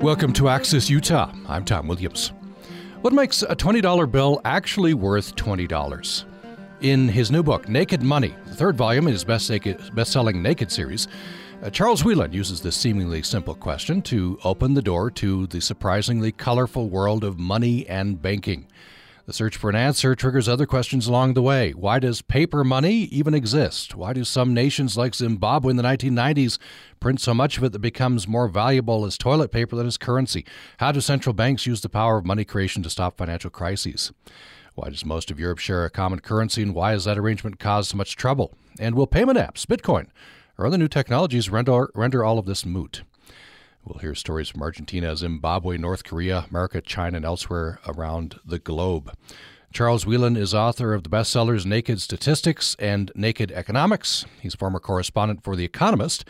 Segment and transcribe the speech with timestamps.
[0.00, 1.32] Welcome to Access Utah.
[1.48, 2.30] I'm Tom Williams.
[3.00, 6.24] What makes a $20 bill actually worth $20?
[6.82, 11.08] In his new book, Naked Money, the third volume in his best-selling Naked series,
[11.64, 16.30] uh, Charles Wheelan uses this seemingly simple question to open the door to the surprisingly
[16.30, 18.68] colorful world of money and banking.
[19.28, 21.72] The search for an answer triggers other questions along the way.
[21.72, 23.94] Why does paper money even exist?
[23.94, 26.56] Why do some nations like Zimbabwe in the 1990s
[26.98, 30.46] print so much of it that becomes more valuable as toilet paper than as currency?
[30.78, 34.12] How do central banks use the power of money creation to stop financial crises?
[34.74, 37.90] Why does most of Europe share a common currency and why has that arrangement caused
[37.90, 38.54] so much trouble?
[38.80, 40.06] And will payment apps, Bitcoin,
[40.56, 43.02] or other new technologies render, render all of this moot?
[43.88, 49.14] We'll hear stories from Argentina, Zimbabwe, North Korea, America, China, and elsewhere around the globe.
[49.72, 54.26] Charles Wheelan is author of the bestsellers Naked Statistics and Naked Economics.
[54.42, 56.26] He's former correspondent for The Economist,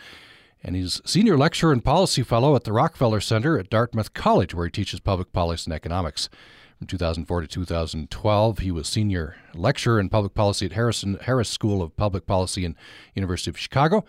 [0.63, 4.67] and he's senior lecturer and policy fellow at the Rockefeller Center at Dartmouth College, where
[4.67, 6.29] he teaches public policy and economics.
[6.77, 11.81] From 2004 to 2012, he was senior lecturer in public policy at Harrison, Harris School
[11.81, 12.75] of Public Policy and
[13.15, 14.05] University of Chicago.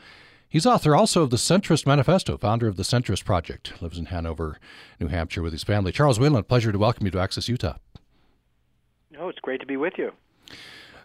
[0.51, 3.81] He's author also of the Centrist Manifesto, founder of the Centrist Project.
[3.81, 4.59] Lives in Hanover,
[4.99, 5.93] New Hampshire with his family.
[5.93, 7.77] Charles Wheelan, pleasure to welcome you to Access Utah.
[9.17, 10.11] Oh, it's great to be with you.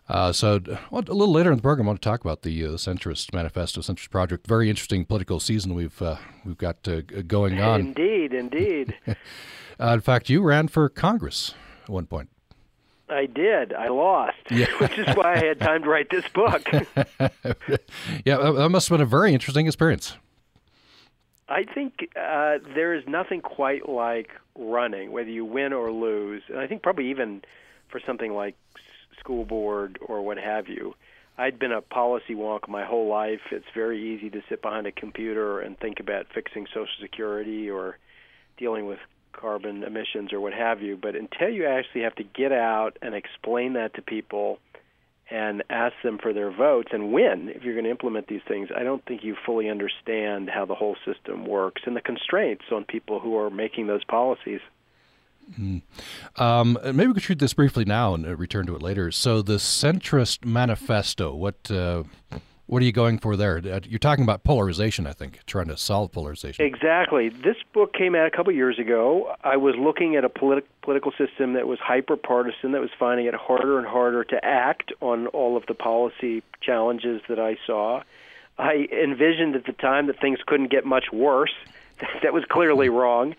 [0.09, 2.65] Uh, so, well, a little later in the program, I want to talk about the
[2.65, 4.47] uh, Centrist Manifesto, Centrist Project.
[4.47, 7.81] Very interesting political season we've uh, we've got uh, going on.
[7.81, 8.95] Indeed, indeed.
[9.77, 12.29] Uh, in fact, you ran for Congress at one point.
[13.09, 13.73] I did.
[13.73, 14.65] I lost, yeah.
[14.79, 16.67] which is why I had time to write this book.
[18.25, 20.17] yeah, that must have been a very interesting experience.
[21.47, 26.41] I think uh, there is nothing quite like running, whether you win or lose.
[26.49, 27.43] And I think probably even
[27.89, 28.55] for something like
[29.19, 30.95] school board or what have you.
[31.37, 33.41] I'd been a policy wonk my whole life.
[33.51, 37.97] It's very easy to sit behind a computer and think about fixing Social Security or
[38.57, 38.99] dealing with
[39.39, 40.97] carbon emissions or what have you.
[40.97, 44.59] But until you actually have to get out and explain that to people
[45.29, 48.69] and ask them for their votes and win if you're going to implement these things,
[48.75, 52.85] I don't think you fully understand how the whole system works and the constraints on
[52.85, 54.61] people who are making those policies.
[55.59, 55.81] Mm.
[56.37, 59.11] Um, maybe we could treat this briefly now and uh, return to it later.
[59.11, 61.35] So, the centrist manifesto.
[61.35, 62.03] What uh,
[62.67, 63.57] what are you going for there?
[63.57, 66.65] Uh, you're talking about polarization, I think, trying to solve polarization.
[66.65, 67.29] Exactly.
[67.29, 69.35] This book came out a couple years ago.
[69.43, 73.27] I was looking at a politi- political system that was hyper partisan, that was finding
[73.27, 78.01] it harder and harder to act on all of the policy challenges that I saw.
[78.57, 81.53] I envisioned at the time that things couldn't get much worse.
[82.23, 83.35] that was clearly wrong.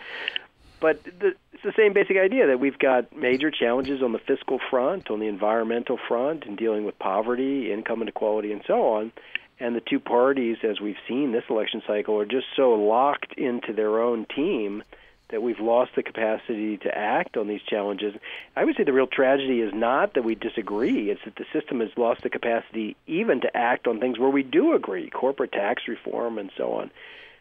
[0.80, 4.60] But the, it's the same basic idea that we've got major challenges on the fiscal
[4.70, 9.12] front, on the environmental front, in dealing with poverty, income inequality, and so on.
[9.58, 13.72] And the two parties, as we've seen this election cycle, are just so locked into
[13.72, 14.82] their own team
[15.30, 18.14] that we've lost the capacity to act on these challenges.
[18.54, 21.80] I would say the real tragedy is not that we disagree, it's that the system
[21.80, 25.88] has lost the capacity even to act on things where we do agree, corporate tax
[25.88, 26.90] reform and so on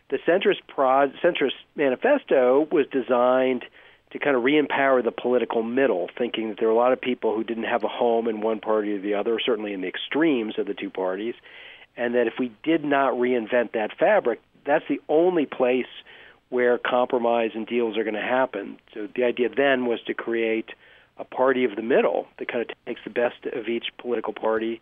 [0.10, 3.66] the centrist pro- centrist manifesto was designed
[4.12, 7.36] to kind of re-empower the political middle, thinking that there are a lot of people
[7.36, 10.58] who didn't have a home in one party or the other, certainly in the extremes
[10.58, 11.34] of the two parties,
[11.98, 15.86] and that if we did not reinvent that fabric, that's the only place
[16.50, 18.78] where compromise and deals are going to happen.
[18.94, 20.70] So the idea then was to create
[21.18, 24.82] a party of the middle that kind of takes the best of each political party,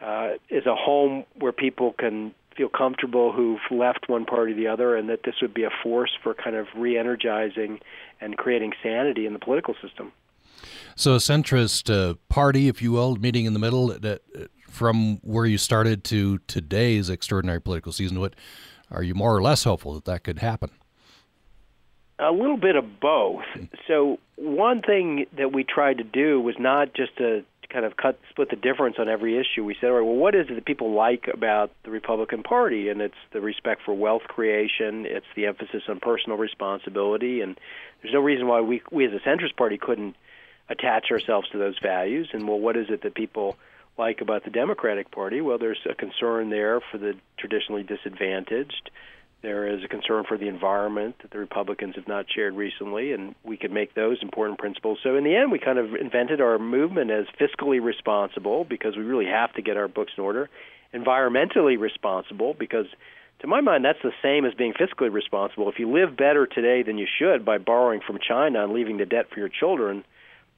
[0.00, 4.66] uh, is a home where people can feel comfortable who've left one party or the
[4.66, 7.80] other, and that this would be a force for kind of re-energizing
[8.20, 10.12] and creating sanity in the political system.
[10.96, 15.18] So, a centrist uh, party, if you will, meeting in the middle, that, uh, from
[15.22, 18.34] where you started to today's extraordinary political season, what
[18.90, 20.70] are you more or less hopeful that that could happen?
[22.18, 23.42] A little bit of both.
[23.88, 28.20] So, one thing that we tried to do was not just to kind of cut
[28.30, 29.64] split the difference on every issue.
[29.64, 32.88] We said, all right, well, what is it that people like about the Republican Party?
[32.88, 35.06] And it's the respect for wealth creation.
[35.06, 37.40] It's the emphasis on personal responsibility.
[37.40, 37.58] And
[38.00, 40.14] there's no reason why we we as a centrist party couldn't
[40.68, 42.28] attach ourselves to those values.
[42.32, 43.56] And well, what is it that people
[43.98, 45.40] like about the Democratic Party?
[45.40, 48.90] Well, there's a concern there for the traditionally disadvantaged.
[49.44, 53.34] There is a concern for the environment that the Republicans have not shared recently, and
[53.44, 55.00] we could make those important principles.
[55.02, 59.02] So, in the end, we kind of invented our movement as fiscally responsible because we
[59.02, 60.48] really have to get our books in order,
[60.94, 62.86] environmentally responsible because,
[63.40, 65.68] to my mind, that's the same as being fiscally responsible.
[65.68, 69.04] If you live better today than you should by borrowing from China and leaving the
[69.04, 70.06] debt for your children,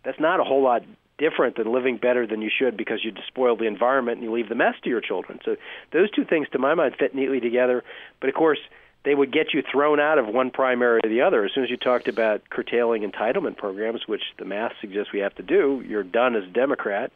[0.05, 0.83] that's not a whole lot
[1.19, 4.49] different than living better than you should because you despoil the environment and you leave
[4.49, 5.41] the mess to your children.
[5.45, 5.57] So
[5.93, 7.85] those two things, to my mind, fit neatly together.
[8.21, 8.59] But of course,
[9.05, 11.45] they would get you thrown out of one primary or the other.
[11.45, 15.35] As soon as you talked about curtailing entitlement programs, which the math suggests we have
[15.37, 17.13] to do, you're done as a Democrat.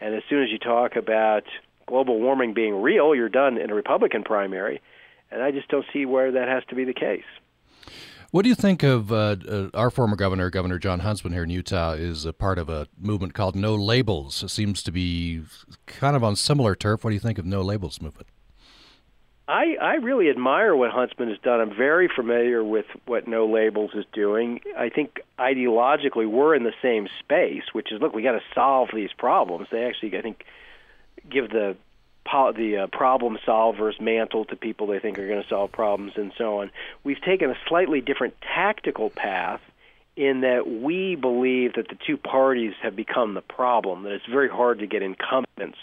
[0.00, 1.42] And as soon as you talk about
[1.86, 4.80] global warming being real, you're done in a Republican primary.
[5.30, 7.24] And I just don't see where that has to be the case.
[8.32, 11.50] What do you think of uh, uh, our former governor, Governor Jon Huntsman here in
[11.50, 14.42] Utah, is a part of a movement called No Labels.
[14.42, 15.42] It seems to be
[15.84, 17.04] kind of on similar turf.
[17.04, 18.28] What do you think of No Labels movement?
[19.46, 21.60] I, I really admire what Huntsman has done.
[21.60, 24.60] I'm very familiar with what No Labels is doing.
[24.78, 28.88] I think ideologically we're in the same space, which is look, we got to solve
[28.94, 29.68] these problems.
[29.70, 30.46] They actually, I think,
[31.28, 31.76] give the
[32.24, 36.32] the uh, problem solvers mantle to people they think are going to solve problems and
[36.38, 36.70] so on.
[37.04, 39.60] We've taken a slightly different tactical path
[40.16, 44.48] in that we believe that the two parties have become the problem, that it's very
[44.48, 45.78] hard to get incumbents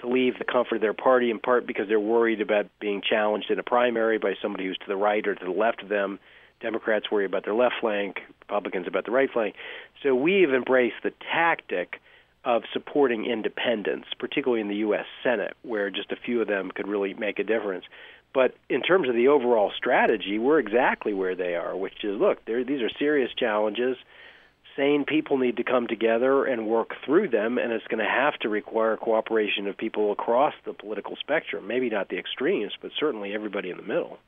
[0.00, 3.50] to leave the comfort of their party in part because they're worried about being challenged
[3.50, 6.18] in a primary by somebody who's to the right or to the left of them.
[6.60, 9.54] Democrats worry about their left flank, Republicans about the right flank.
[10.02, 12.00] So we've embraced the tactic
[12.44, 15.06] of supporting independents, particularly in the U.S.
[15.22, 17.84] Senate, where just a few of them could really make a difference.
[18.32, 22.44] But in terms of the overall strategy, we're exactly where they are, which is look,
[22.44, 23.96] these are serious challenges.
[24.76, 28.38] Sane people need to come together and work through them, and it's going to have
[28.38, 31.66] to require cooperation of people across the political spectrum.
[31.66, 34.18] Maybe not the extremes, but certainly everybody in the middle.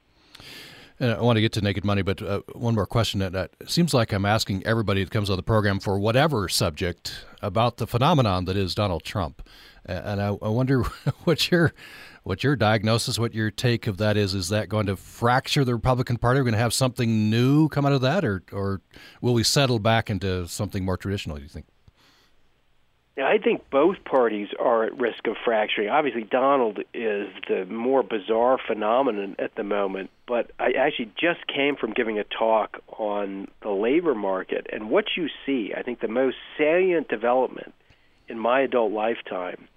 [1.02, 3.18] And I want to get to naked money, but uh, one more question.
[3.18, 7.78] That, seems like I'm asking everybody that comes on the program for whatever subject about
[7.78, 9.42] the phenomenon that is Donald Trump,
[9.84, 10.82] and I, I wonder
[11.24, 11.74] what your
[12.22, 14.32] what your diagnosis, what your take of that is.
[14.32, 16.38] Is that going to fracture the Republican Party?
[16.38, 18.80] Are we going to have something new come out of that, or or
[19.20, 21.36] will we settle back into something more traditional?
[21.36, 21.66] Do you think?
[23.18, 25.90] I think both parties are at risk of fracturing.
[25.90, 31.76] Obviously, Donald is the more bizarre phenomenon at the moment, but I actually just came
[31.76, 34.66] from giving a talk on the labor market.
[34.72, 37.74] And what you see, I think the most salient development
[38.28, 39.68] in my adult lifetime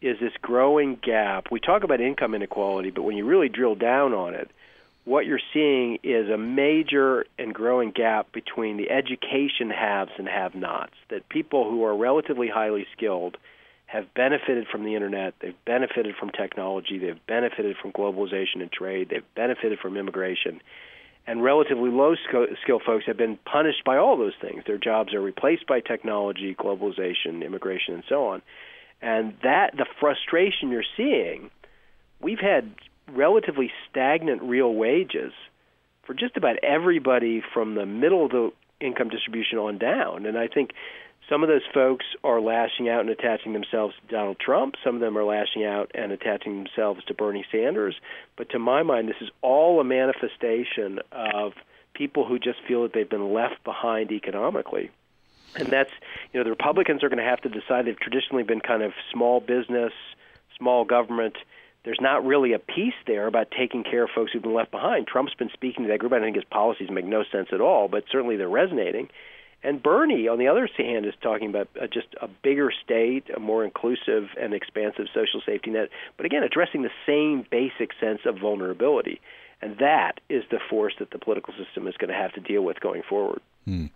[0.00, 1.46] is this growing gap.
[1.50, 4.50] We talk about income inequality, but when you really drill down on it,
[5.04, 10.54] what you're seeing is a major and growing gap between the education haves and have
[10.54, 10.94] nots.
[11.10, 13.36] That people who are relatively highly skilled
[13.86, 19.08] have benefited from the internet, they've benefited from technology, they've benefited from globalization and trade,
[19.10, 20.60] they've benefited from immigration.
[21.26, 24.64] And relatively low skill folks have been punished by all those things.
[24.66, 28.42] Their jobs are replaced by technology, globalization, immigration, and so on.
[29.00, 31.50] And that the frustration you're seeing,
[32.20, 32.74] we've had
[33.12, 35.32] relatively stagnant real wages
[36.06, 40.26] for just about everybody from the middle of the income distribution on down.
[40.26, 40.72] And I think
[41.28, 44.74] some of those folks are lashing out and attaching themselves to Donald Trump.
[44.84, 47.94] Some of them are lashing out and attaching themselves to Bernie Sanders.
[48.36, 51.52] But to my mind, this is all a manifestation of
[51.94, 54.90] people who just feel that they've been left behind economically.
[55.56, 55.90] And that's,
[56.32, 57.86] you know, the Republicans are going to have to decide.
[57.86, 59.92] They've traditionally been kind of small business,
[60.58, 61.36] small government,
[61.84, 65.06] there's not really a piece there about taking care of folks who've been left behind.
[65.06, 66.12] Trump's been speaking to that group.
[66.12, 69.08] I don't think his policies make no sense at all, but certainly they're resonating.
[69.62, 73.40] And Bernie, on the other hand, is talking about uh, just a bigger state, a
[73.40, 78.38] more inclusive and expansive social safety net, but again, addressing the same basic sense of
[78.38, 79.20] vulnerability.
[79.62, 82.62] And that is the force that the political system is going to have to deal
[82.62, 83.40] with going forward.
[83.64, 83.86] Hmm.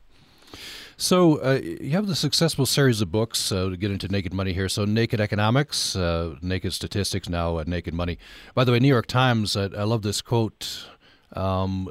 [1.00, 4.52] So uh, you have the successful series of books uh, to get into naked money
[4.52, 4.68] here.
[4.68, 8.18] So naked economics, uh, naked statistics, now naked money.
[8.52, 9.56] By the way, New York Times.
[9.56, 10.88] I, I love this quote.
[11.34, 11.88] Um,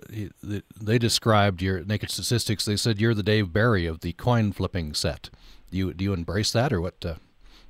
[0.82, 2.66] they described your naked statistics.
[2.66, 5.30] They said you're the Dave Barry of the coin flipping set.
[5.72, 6.96] Do you do you embrace that, or what?
[7.06, 7.16] Uh,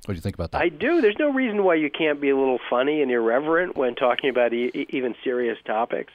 [0.06, 0.60] what do you think about that?
[0.60, 1.00] I do.
[1.00, 4.52] There's no reason why you can't be a little funny and irreverent when talking about
[4.52, 6.12] e- even serious topics.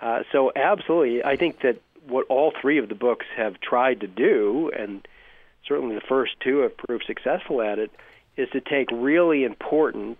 [0.00, 4.06] Uh, so absolutely, I think that what all three of the books have tried to
[4.06, 5.06] do, and
[5.66, 7.90] certainly the first two have proved successful at it,
[8.36, 10.18] is to take really important,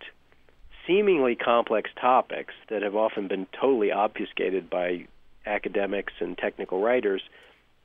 [0.87, 5.07] seemingly complex topics that have often been totally obfuscated by
[5.47, 7.23] academics and technical writers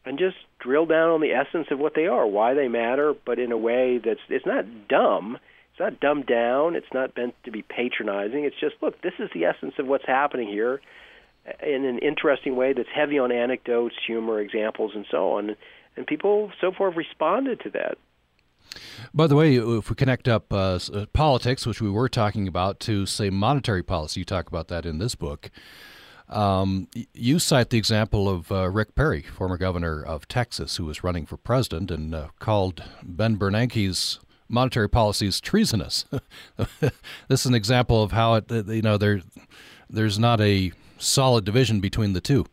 [0.05, 3.39] and just drill down on the essence of what they are, why they matter, but
[3.39, 5.37] in a way that's it's not dumb.
[5.71, 6.75] It's not dumbed down.
[6.75, 8.43] It's not meant to be patronizing.
[8.43, 10.81] It's just, look, this is the essence of what's happening here
[11.61, 15.55] in an interesting way that's heavy on anecdotes, humor, examples, and so on.
[15.95, 17.97] And people so far have responded to that.
[19.13, 22.79] By the way, if we connect up uh, uh, politics, which we were talking about,
[22.81, 25.51] to say monetary policy, you talk about that in this book.
[26.29, 31.03] Um, you cite the example of uh, Rick Perry, former governor of Texas, who was
[31.03, 34.19] running for president and uh, called Ben Bernanke's
[34.49, 36.05] monetary policies treasonous.
[36.79, 36.91] this
[37.29, 39.21] is an example of how it, you know, there,
[39.89, 42.45] there's not a solid division between the two.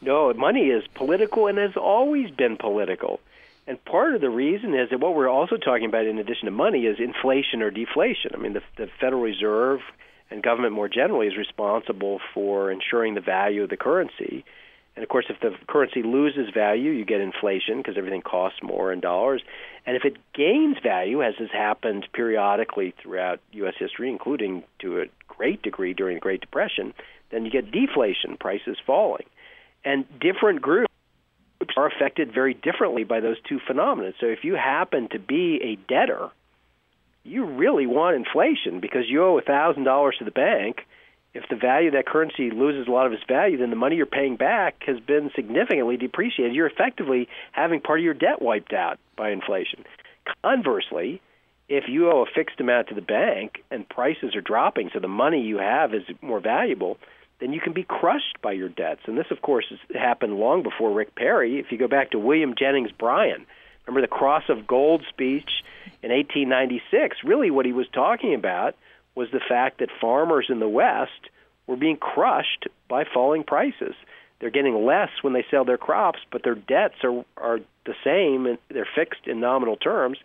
[0.00, 3.20] No, money is political and has always been political.
[3.66, 6.50] And part of the reason is that what we're also talking about, in addition to
[6.50, 8.30] money, is inflation or deflation.
[8.34, 9.80] I mean, the, the Federal Reserve
[10.30, 14.44] and government more generally is responsible for ensuring the value of the currency.
[14.98, 18.92] And of course, if the currency loses value, you get inflation because everything costs more
[18.92, 19.42] in dollars.
[19.86, 23.74] And if it gains value, as has happened periodically throughout U.S.
[23.78, 26.94] history, including to a great degree during the Great Depression,
[27.30, 29.26] then you get deflation, prices falling.
[29.84, 30.90] And different groups
[31.76, 34.14] are affected very differently by those two phenomena.
[34.18, 36.30] So if you happen to be a debtor,
[37.22, 40.88] you really want inflation because you owe $1,000 to the bank.
[41.38, 43.94] If the value of that currency loses a lot of its value, then the money
[43.94, 46.52] you're paying back has been significantly depreciated.
[46.52, 49.84] You're effectively having part of your debt wiped out by inflation.
[50.42, 51.22] Conversely,
[51.68, 55.06] if you owe a fixed amount to the bank and prices are dropping, so the
[55.06, 56.98] money you have is more valuable,
[57.38, 59.02] then you can be crushed by your debts.
[59.06, 61.60] And this, of course, has happened long before Rick Perry.
[61.60, 63.46] If you go back to William Jennings Bryan,
[63.86, 65.62] remember the Cross of Gold speech
[66.02, 67.18] in 1896?
[67.22, 68.74] Really, what he was talking about
[69.18, 71.28] was the fact that farmers in the West
[71.66, 73.96] were being crushed by falling prices.
[74.38, 78.46] They're getting less when they sell their crops, but their debts are are the same
[78.46, 80.18] and they're fixed in nominal terms.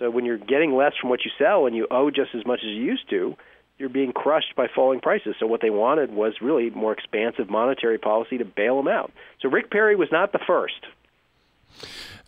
[0.00, 2.58] So when you're getting less from what you sell and you owe just as much
[2.64, 3.36] as you used to,
[3.78, 5.36] you're being crushed by falling prices.
[5.38, 9.12] So what they wanted was really more expansive monetary policy to bail them out.
[9.40, 10.86] So Rick Perry was not the first.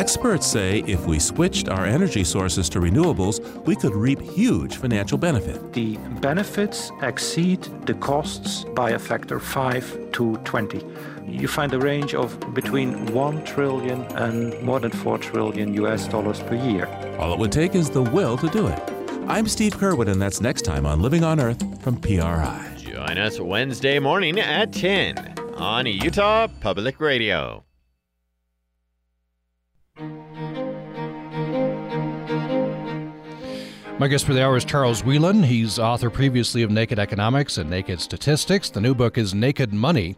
[0.00, 5.18] Experts say if we switched our energy sources to renewables, we could reap huge financial
[5.18, 5.74] benefit.
[5.74, 10.82] The benefits exceed the costs by a factor 5 to 20.
[11.26, 16.40] You find a range of between 1 trillion and more than 4 trillion US dollars
[16.40, 16.86] per year.
[17.18, 18.80] All it would take is the will to do it.
[19.28, 22.74] I'm Steve Curwood, and that's next time on Living on Earth from PRI.
[22.78, 27.64] Join us Wednesday morning at 10 on Utah Public Radio.
[34.00, 35.44] My guest for the hour is Charles Wheelan.
[35.44, 38.70] He's author previously of Naked Economics and Naked Statistics.
[38.70, 40.16] The new book is Naked Money.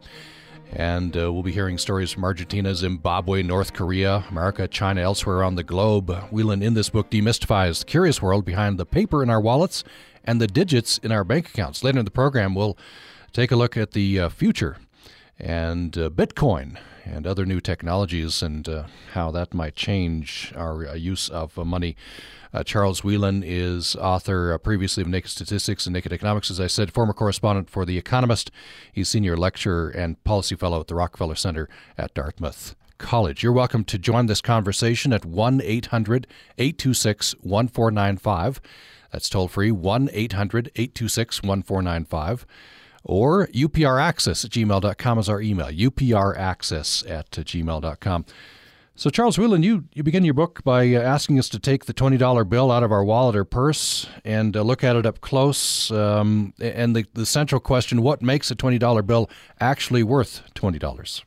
[0.73, 5.57] And uh, we'll be hearing stories from Argentina, Zimbabwe, North Korea, America, China, elsewhere around
[5.57, 6.11] the globe.
[6.31, 9.83] Wheelan, in this book, demystifies the curious world behind the paper in our wallets
[10.23, 11.83] and the digits in our bank accounts.
[11.83, 12.79] Later in the program, we'll
[13.33, 14.77] take a look at the uh, future
[15.41, 20.95] and uh, Bitcoin and other new technologies and uh, how that might change our uh,
[20.95, 21.97] use of uh, money.
[22.55, 26.93] Uh, Charles Wheelan is author previously of Naked Statistics and Naked Economics, as I said,
[26.93, 28.51] former correspondent for The Economist.
[28.93, 32.75] He's senior lecturer and policy fellow at the Rockefeller Center at Dartmouth.
[32.99, 33.43] College.
[33.43, 36.27] You're welcome to join this conversation at 1 800
[36.59, 38.61] 826 1495.
[39.11, 42.47] That's toll free 1 800 826 1495.
[43.05, 48.25] Or upraccess at gmail.com is our email, upraccess at gmail.com.
[48.95, 51.95] So, Charles Wheelan, you, you begin your book by uh, asking us to take the
[51.95, 55.91] $20 bill out of our wallet or purse and uh, look at it up close.
[55.91, 61.23] Um, and the, the central question what makes a $20 bill actually worth $20?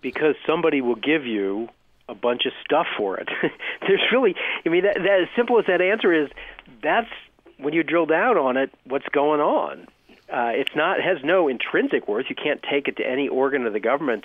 [0.00, 1.68] Because somebody will give you
[2.08, 3.28] a bunch of stuff for it.
[3.80, 6.30] There's really, I mean, that, that as simple as that answer is,
[6.80, 7.10] that's
[7.58, 9.86] when you drill down on it, what's going on.
[10.32, 12.26] Uh, it's not has no intrinsic worth.
[12.28, 14.24] You can't take it to any organ of the government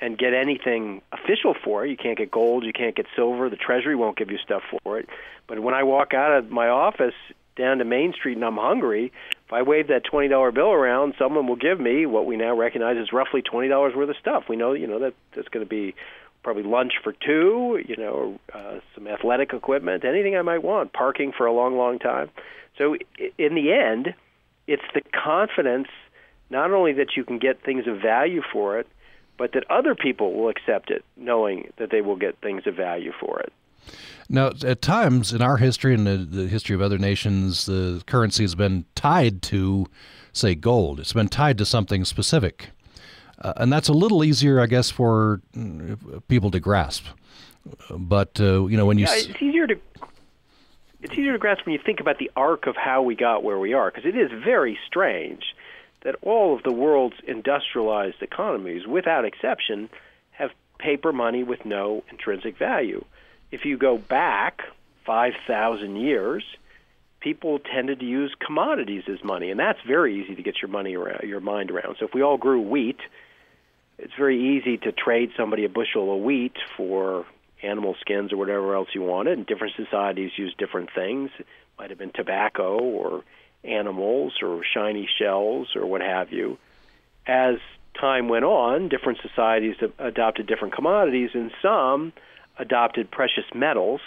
[0.00, 1.90] and get anything official for it.
[1.90, 3.48] You can't get gold, you can't get silver.
[3.48, 5.08] The Treasury won't give you stuff for it.
[5.46, 7.14] But when I walk out of my office
[7.56, 9.12] down to Main Street and I'm hungry,
[9.46, 12.56] if I wave that twenty dollar bill around, someone will give me what we now
[12.56, 14.44] recognize as roughly twenty dollars worth of stuff.
[14.48, 15.94] We know, you know, that that's going to be
[16.48, 21.30] probably lunch for two, you know, uh, some athletic equipment, anything I might want, parking
[21.30, 22.30] for a long, long time.
[22.78, 22.96] So
[23.36, 24.14] in the end,
[24.66, 25.88] it's the confidence
[26.48, 28.86] not only that you can get things of value for it,
[29.36, 33.12] but that other people will accept it, knowing that they will get things of value
[33.20, 33.52] for it.
[34.30, 38.42] Now, at times in our history and the, the history of other nations, the currency
[38.42, 39.86] has been tied to,
[40.32, 40.98] say, gold.
[40.98, 42.70] It's been tied to something specific.
[43.40, 47.04] Uh, and that's a little easier, I guess, for mm, people to grasp.
[47.90, 49.78] But uh, you know, when you yeah, it's easier to
[51.02, 53.58] it's easier to grasp when you think about the arc of how we got where
[53.58, 55.54] we are, because it is very strange
[56.02, 59.88] that all of the world's industrialized economies, without exception,
[60.30, 63.04] have paper money with no intrinsic value.
[63.50, 64.62] If you go back
[65.04, 66.44] 5,000 years,
[67.20, 70.96] people tended to use commodities as money, and that's very easy to get your money
[70.96, 71.96] around, your mind around.
[71.98, 73.00] So if we all grew wheat,
[73.98, 77.26] it's very easy to trade somebody a bushel of wheat for
[77.62, 79.38] animal skins or whatever else you wanted.
[79.38, 81.30] And different societies use different things.
[81.38, 81.46] It
[81.78, 83.24] might have been tobacco or
[83.64, 86.58] animals or shiny shells or what have you.
[87.26, 87.56] As
[88.00, 92.12] time went on, different societies adopted different commodities, and some
[92.58, 94.00] adopted precious metals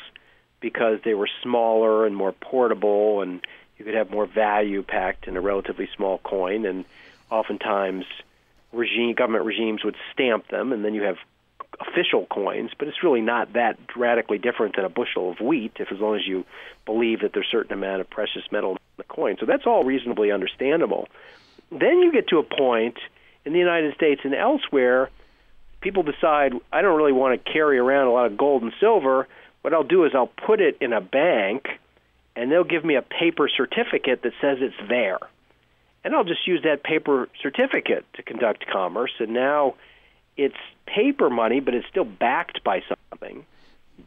[0.62, 3.42] because they were smaller and more portable, and
[3.78, 6.66] you could have more value packed in a relatively small coin.
[6.66, 6.86] And
[7.30, 8.06] oftentimes,
[8.74, 11.18] regime government regimes would stamp them, and then you have
[11.80, 15.92] official coins, but it's really not that radically different than a bushel of wheat, if
[15.92, 16.46] as long as you
[16.86, 19.38] believe that there's a certain amount of precious metal in the coin.
[19.40, 21.08] So that's all reasonably understandable.
[21.72, 22.98] Then you get to a point
[23.46, 25.10] in the United States and elsewhere,
[25.82, 29.28] people decide I don't really want to carry around a lot of gold and silver.
[29.62, 31.68] What I'll do is I'll put it in a bank,
[32.36, 35.20] and they'll give me a paper certificate that says it's there.
[36.04, 39.12] And I'll just use that paper certificate to conduct commerce.
[39.20, 39.76] And now
[40.36, 40.56] it's
[40.86, 42.82] paper money, but it's still backed by
[43.12, 43.46] something.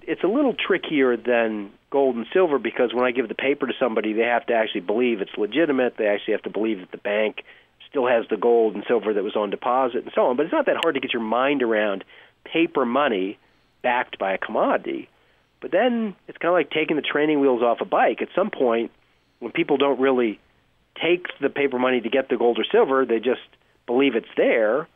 [0.03, 3.73] It's a little trickier than gold and silver because when I give the paper to
[3.79, 5.97] somebody, they have to actually believe it's legitimate.
[5.97, 7.45] They actually have to believe that the bank
[7.89, 10.37] still has the gold and silver that was on deposit and so on.
[10.37, 12.03] But it's not that hard to get your mind around
[12.45, 13.39] paper money
[13.83, 15.09] backed by a commodity.
[15.61, 18.21] But then it's kind of like taking the training wheels off a bike.
[18.21, 18.91] At some point,
[19.39, 20.41] when people don't really
[21.01, 23.41] take the paper money to get the gold or silver, they just
[23.87, 24.89] believe it's there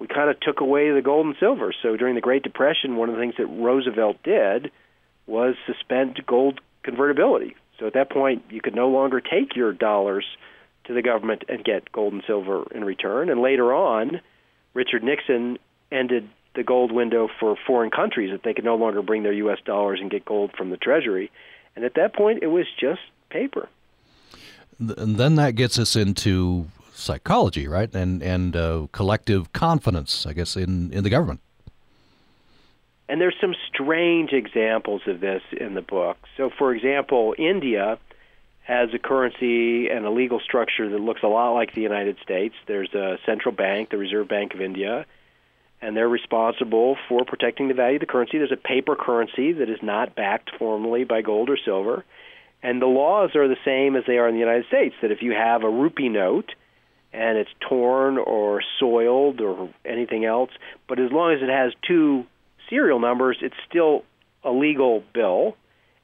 [0.00, 1.72] we kind of took away the gold and silver.
[1.82, 4.72] So during the Great Depression, one of the things that Roosevelt did
[5.26, 7.54] was suspend gold convertibility.
[7.78, 10.24] So at that point, you could no longer take your dollars
[10.84, 13.28] to the government and get gold and silver in return.
[13.28, 14.20] And later on,
[14.72, 15.58] Richard Nixon
[15.92, 19.58] ended the gold window for foreign countries that they could no longer bring their U.S.
[19.64, 21.30] dollars and get gold from the Treasury.
[21.76, 23.68] And at that point, it was just paper.
[24.80, 27.94] And then that gets us into psychology, right?
[27.94, 31.40] And and uh, collective confidence, I guess, in in the government.
[33.08, 36.16] And there's some strange examples of this in the book.
[36.36, 37.98] So, for example, India
[38.62, 42.54] has a currency and a legal structure that looks a lot like the United States.
[42.68, 45.06] There's a central bank, the Reserve Bank of India,
[45.82, 48.38] and they're responsible for protecting the value of the currency.
[48.38, 52.04] There's a paper currency that is not backed formally by gold or silver.
[52.62, 55.22] And the laws are the same as they are in the United States that if
[55.22, 56.52] you have a rupee note,
[57.12, 60.50] and it's torn or soiled or anything else.
[60.88, 62.24] But as long as it has two
[62.68, 64.04] serial numbers, it's still
[64.44, 65.56] a legal bill.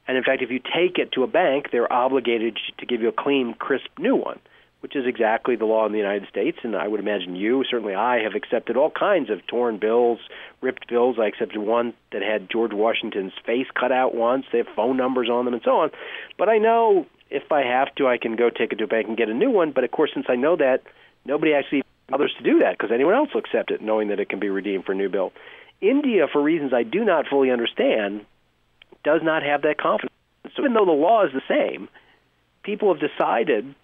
[0.07, 3.09] And in fact, if you take it to a bank, they're obligated to give you
[3.09, 4.39] a clean, crisp new one,
[4.81, 6.59] which is exactly the law in the United States.
[6.63, 10.19] And I would imagine you, certainly I, have accepted all kinds of torn bills,
[10.61, 11.17] ripped bills.
[11.19, 14.45] I accepted one that had George Washington's face cut out once.
[14.51, 15.91] They have phone numbers on them and so on.
[16.37, 19.07] But I know if I have to, I can go take it to a bank
[19.07, 19.71] and get a new one.
[19.71, 20.83] But of course, since I know that,
[21.25, 24.29] nobody actually bothers to do that because anyone else will accept it, knowing that it
[24.29, 25.33] can be redeemed for a new bill.
[25.81, 28.25] India, for reasons I do not fully understand,
[29.03, 30.13] does not have that confidence.
[30.55, 31.89] So even though the law is the same,
[32.63, 33.75] people have decided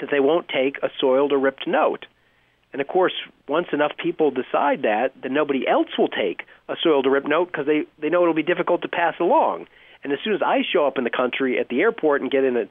[0.00, 2.06] that they won't take a soiled or ripped note.
[2.72, 3.12] And of course,
[3.48, 7.52] once enough people decide that, then nobody else will take a soiled or ripped note
[7.52, 9.66] because they, they know it'll be difficult to pass along.
[10.02, 12.44] And as soon as I show up in the country at the airport and get
[12.44, 12.64] in a,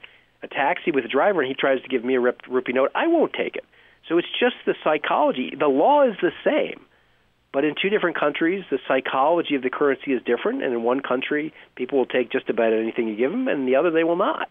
[0.43, 2.91] a taxi with a driver and he tries to give me a ripped rupee note,
[2.93, 3.65] I won't take it.
[4.09, 5.53] So it's just the psychology.
[5.57, 6.85] The law is the same,
[7.53, 10.63] but in two different countries, the psychology of the currency is different.
[10.63, 13.65] And in one country, people will take just about anything you give them, and in
[13.65, 14.49] the other, they will not.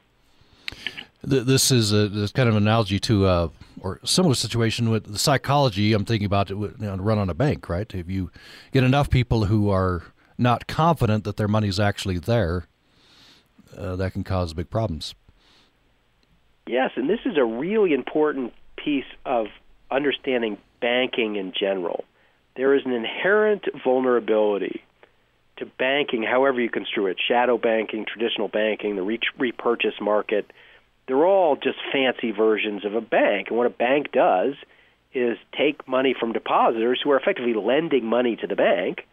[1.25, 3.49] This is a this kind of analogy to uh,
[3.81, 5.93] or similar situation with the psychology.
[5.93, 7.93] I'm thinking about it you know, run on a bank, right?
[7.95, 8.31] If you
[8.73, 10.03] get enough people who are
[10.37, 12.67] not confident that their money is actually there,
[13.77, 15.15] uh, that can cause big problems.
[16.67, 19.47] Yes, and this is a really important piece of
[19.91, 22.05] understanding banking in general.
[22.57, 24.83] There is an inherent vulnerability
[25.59, 30.51] to banking, however you construe it shadow banking, traditional banking, the repurchase market.
[31.07, 33.49] They're all just fancy versions of a bank.
[33.49, 34.55] And what a bank does
[35.15, 39.07] is take money from depositors who are effectively lending money to the bank,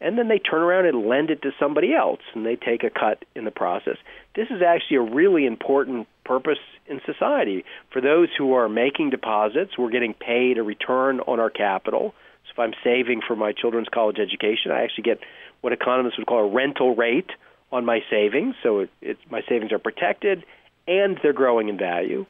[0.00, 2.90] and then they turn around and lend it to somebody else, and they take a
[2.90, 3.96] cut in the process.
[4.34, 7.64] This is actually a really important purpose in society.
[7.92, 12.14] For those who are making deposits, we're getting paid a return on our capital.
[12.44, 15.20] So if I'm saving for my children's college education, I actually get
[15.62, 17.30] what economists would call a rental rate
[17.72, 18.54] on my savings.
[18.62, 20.44] So it, my savings are protected
[20.86, 22.26] and they're growing in value.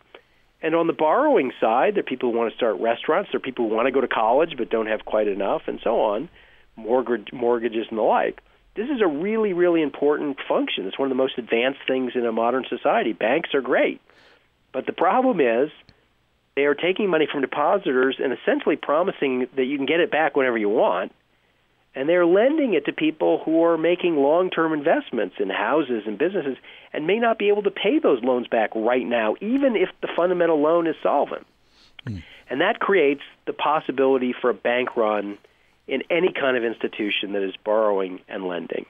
[0.62, 3.40] And on the borrowing side, there are people who want to start restaurants, there are
[3.40, 6.28] people who want to go to college but don't have quite enough, and so on,
[6.76, 8.40] mortgage, mortgages and the like.
[8.74, 10.86] This is a really, really important function.
[10.86, 13.12] It's one of the most advanced things in a modern society.
[13.12, 14.00] Banks are great.
[14.72, 15.70] But the problem is
[16.56, 20.36] they are taking money from depositors and essentially promising that you can get it back
[20.36, 21.12] whenever you want
[21.96, 26.58] and they're lending it to people who are making long-term investments in houses and businesses
[26.92, 30.08] and may not be able to pay those loans back right now even if the
[30.14, 31.46] fundamental loan is solvent.
[32.06, 32.22] Mm.
[32.50, 35.38] And that creates the possibility for a bank run
[35.88, 38.84] in any kind of institution that is borrowing and lending.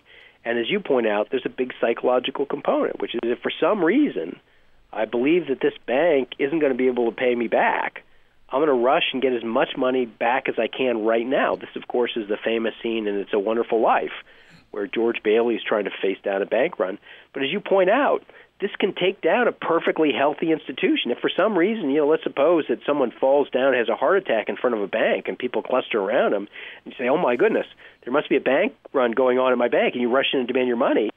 [0.44, 3.84] And as you point out, there's a big psychological component, which is if for some
[3.84, 4.40] reason
[4.92, 8.02] I believe that this bank isn't going to be able to pay me back,
[8.48, 11.56] I'm going to rush and get as much money back as I can right now.
[11.56, 14.12] This, of course, is the famous scene in It's a Wonderful Life,
[14.70, 16.98] where George Bailey is trying to face down a bank run.
[17.32, 18.22] But as you point out,
[18.60, 21.10] this can take down a perfectly healthy institution.
[21.10, 24.16] If for some reason, you know, let's suppose that someone falls down, has a heart
[24.18, 26.48] attack in front of a bank, and people cluster around him,
[26.84, 27.66] and you say, "Oh my goodness,
[28.04, 30.38] there must be a bank run going on at my bank," and you rush in
[30.38, 31.10] and demand your money.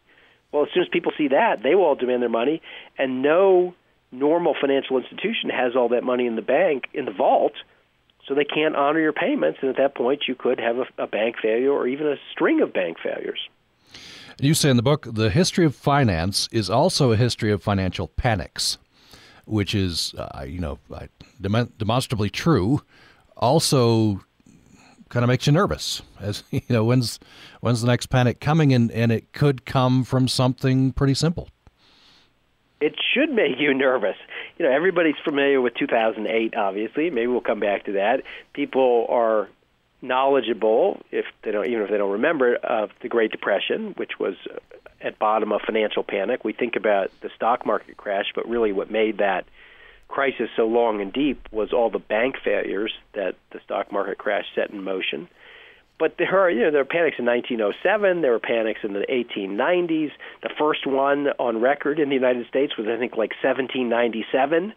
[0.52, 2.62] Well, as soon as people see that, they will all demand their money,
[2.98, 3.76] and no
[4.12, 7.54] normal financial institution has all that money in the bank in the vault
[8.28, 11.08] so they can't honor your payments and at that point you could have a, a
[11.08, 13.40] bank failure or even a string of bank failures.
[14.40, 18.08] You say in the book the history of finance is also a history of financial
[18.08, 18.78] panics
[19.50, 20.80] which is uh, you know
[21.42, 22.82] dem- demonstrably true.
[23.36, 24.22] Also
[25.10, 27.20] kind of makes you nervous as you know when's
[27.62, 28.74] when's the next panic coming?
[28.74, 31.50] And and it could come from something pretty simple
[32.82, 34.18] it should make you nervous.
[34.58, 37.10] You know, everybody's familiar with 2008, obviously.
[37.10, 38.24] Maybe we'll come back to that.
[38.54, 39.50] People are
[40.02, 44.36] knowledgeable, if they don't, even if they don't remember, of the Great Depression, which was
[45.02, 46.44] at bottom a financial panic.
[46.44, 49.46] We think about the stock market crash, but really what made that
[50.08, 54.46] crisis so long and deep was all the bank failures that the stock market crash
[54.56, 55.30] set in motion.
[56.00, 58.22] But there are, you know, there were panics in 1907.
[58.22, 60.12] There were panics in the 1890s.
[60.42, 64.74] The first one on record in the United States was, I think, like 1797,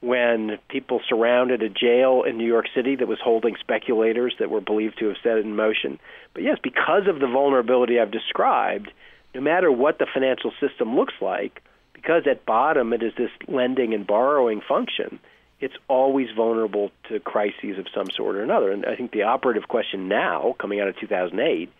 [0.00, 4.62] when people surrounded a jail in New York City that was holding speculators that were
[4.62, 6.00] believed to have set it in motion.
[6.32, 8.90] But yes, because of the vulnerability I've described,
[9.34, 13.92] no matter what the financial system looks like, because at bottom it is this lending
[13.92, 15.20] and borrowing function
[15.62, 18.72] it's always vulnerable to crises of some sort or another.
[18.72, 21.72] And I think the operative question now, coming out of 2008,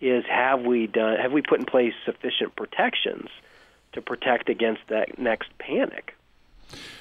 [0.00, 3.28] is have we done have we put in place sufficient protections
[3.92, 6.14] to protect against that next panic?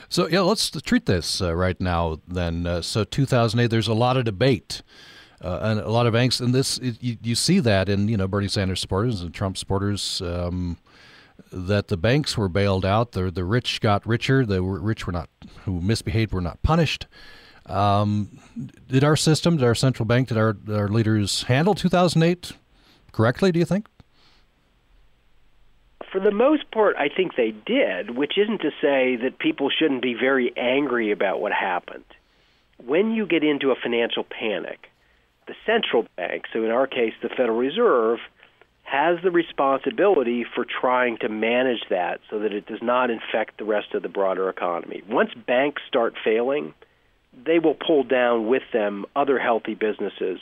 [0.09, 2.19] So yeah, let's treat this uh, right now.
[2.27, 4.81] Then, uh, so 2008, there's a lot of debate.
[5.41, 8.15] Uh, and a lot of angst, and this it, you, you, see that in you
[8.15, 10.77] know Bernie Sanders supporters and Trump supporters um,
[11.51, 13.11] that the banks were bailed out.
[13.11, 14.45] The the rich got richer.
[14.45, 15.29] The rich were not
[15.65, 17.07] who misbehaved were not punished.
[17.65, 18.39] Um,
[18.87, 22.53] did our system, did our central bank, did our our leaders handle 2008
[23.11, 23.51] correctly?
[23.51, 23.87] Do you think?
[26.11, 28.15] For the most part, I think they did.
[28.15, 32.03] Which isn't to say that people shouldn't be very angry about what happened.
[32.85, 34.89] When you get into a financial panic,
[35.47, 38.19] the central bank, so in our case, the Federal Reserve
[38.93, 43.63] has the responsibility for trying to manage that so that it does not infect the
[43.63, 45.01] rest of the broader economy.
[45.09, 46.75] Once banks start failing,
[47.43, 50.39] they will pull down with them other healthy businesses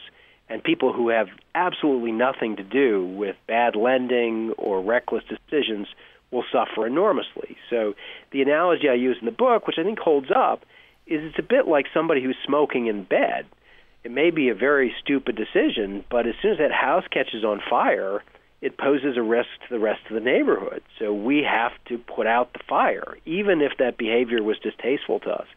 [0.50, 5.88] and people who have absolutely nothing to do with bad lending or reckless decisions
[6.30, 7.56] will suffer enormously.
[7.70, 7.94] So
[8.34, 10.64] the analogy I use in the book, which I think holds up,
[11.08, 13.46] is it's a bit like somebody who's smoking in bed.
[14.04, 17.62] It may be a very stupid decision, but as soon as that house catches on
[17.70, 18.22] fire,
[18.62, 20.84] it poses a risk to the rest of the neighborhood.
[21.00, 25.32] So we have to put out the fire, even if that behavior was distasteful to
[25.32, 25.48] us.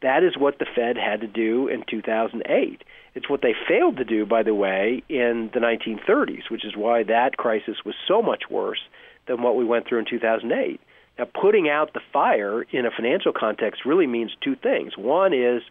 [0.00, 2.82] That is what the Fed had to do in 2008.
[3.14, 7.02] It's what they failed to do, by the way, in the 1930s, which is why
[7.04, 8.80] that crisis was so much worse
[9.26, 10.80] than what we went through in 2008.
[11.18, 14.96] Now, putting out the fire in a financial context really means two things.
[14.96, 15.62] One is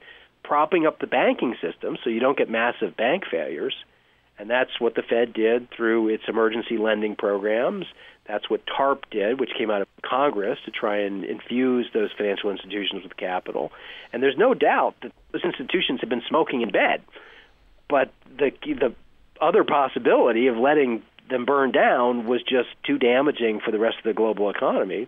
[0.43, 3.75] propping up the banking system so you don't get massive bank failures
[4.41, 7.85] And that's what the Fed did through its emergency lending programs.
[8.27, 12.49] That's what TARP did, which came out of Congress to try and infuse those financial
[12.49, 13.71] institutions with capital.
[14.11, 17.03] And there's no doubt that those institutions have been smoking in bed.
[17.87, 18.95] But the the
[19.39, 24.05] other possibility of letting them burn down was just too damaging for the rest of
[24.05, 25.07] the global economy.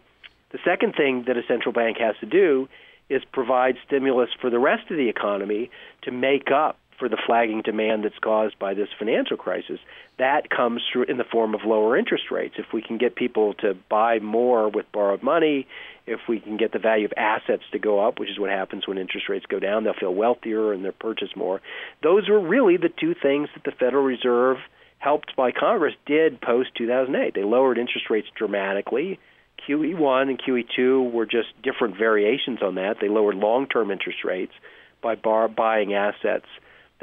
[0.51, 2.69] The second thing that a central bank has to do
[3.09, 5.71] is provide stimulus for the rest of the economy
[6.03, 9.79] to make up for the flagging demand that's caused by this financial crisis.
[10.19, 12.55] That comes through in the form of lower interest rates.
[12.57, 15.67] If we can get people to buy more with borrowed money,
[16.05, 18.87] if we can get the value of assets to go up, which is what happens
[18.87, 21.61] when interest rates go down, they'll feel wealthier and they'll purchase more.
[22.01, 24.57] Those were really the two things that the Federal Reserve,
[24.99, 27.33] helped by Congress, did post 2008.
[27.33, 29.19] They lowered interest rates dramatically.
[29.67, 32.97] QE1 and QE2 were just different variations on that.
[32.99, 34.53] They lowered long term interest rates
[35.01, 36.45] by bar- buying assets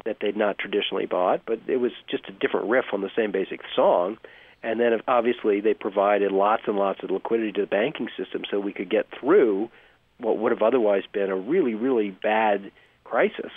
[0.05, 3.31] that they'd not traditionally bought, but it was just a different riff on the same
[3.31, 4.17] basic song.
[4.63, 8.59] And then obviously they provided lots and lots of liquidity to the banking system so
[8.59, 9.69] we could get through
[10.17, 12.71] what would have otherwise been a really, really bad
[13.03, 13.51] crisis.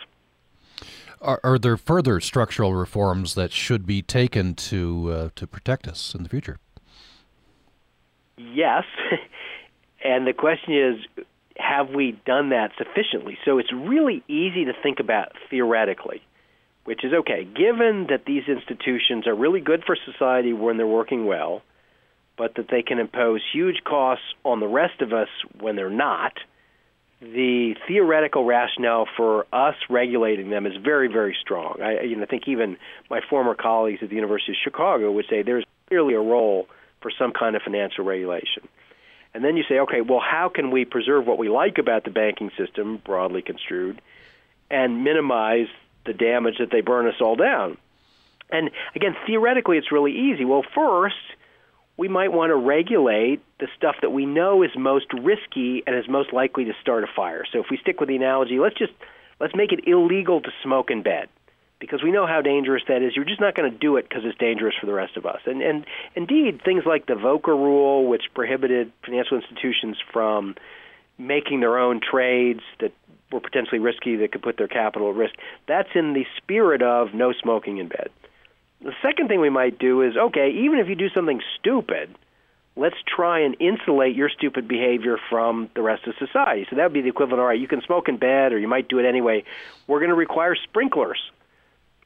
[1.20, 6.14] Are, are there further structural reforms that should be taken to uh, to protect us
[6.14, 6.58] in the future?
[8.36, 8.84] Yes,
[10.04, 11.24] and the question is,
[11.56, 13.38] have we done that sufficiently?
[13.44, 16.22] So it's really easy to think about theoretically
[16.84, 21.26] which is okay, given that these institutions are really good for society when they're working
[21.26, 21.62] well,
[22.36, 25.28] but that they can impose huge costs on the rest of us
[25.60, 26.32] when they're not,
[27.20, 31.80] the theoretical rationale for us regulating them is very, very strong.
[31.80, 32.76] I, you know, I think even
[33.08, 36.68] my former colleagues at the University of Chicago would say there's clearly a role
[37.00, 38.68] for some kind of financial regulation.
[39.32, 42.10] And then you say, okay, well, how can we preserve what we like about the
[42.10, 44.00] banking system, broadly construed,
[44.70, 45.68] and minimize
[46.06, 47.76] the damage that they burn us all down.
[48.50, 50.44] And again, theoretically, it's really easy.
[50.44, 51.16] Well, first,
[51.96, 56.08] we might want to regulate the stuff that we know is most risky and is
[56.08, 57.44] most likely to start a fire.
[57.52, 58.92] So if we stick with the analogy, let's just
[59.40, 61.28] let's make it illegal to smoke in bed
[61.78, 63.14] because we know how dangerous that is.
[63.14, 65.40] You're just not going to do it because it's dangerous for the rest of us.
[65.46, 70.56] And and indeed, things like the Volcker rule, which prohibited financial institutions from
[71.16, 72.92] making their own trades that
[73.32, 75.34] were potentially risky that could put their capital at risk.
[75.66, 78.10] That's in the spirit of no smoking in bed.
[78.82, 82.14] The second thing we might do is okay, even if you do something stupid,
[82.76, 86.66] let's try and insulate your stupid behavior from the rest of society.
[86.68, 88.68] So that would be the equivalent all right, you can smoke in bed or you
[88.68, 89.44] might do it anyway.
[89.86, 91.18] We're going to require sprinklers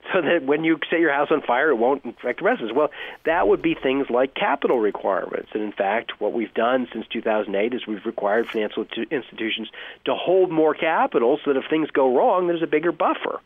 [0.12, 2.62] so that when you set your house on fire, it won't infect the rest.
[2.75, 2.90] Well,
[3.25, 5.51] that would be things like capital requirements.
[5.55, 9.68] And in fact, what we've done since 2008 is we've required financial institutions
[10.05, 13.40] to hold more capital so that if things go wrong, there's a bigger buffer.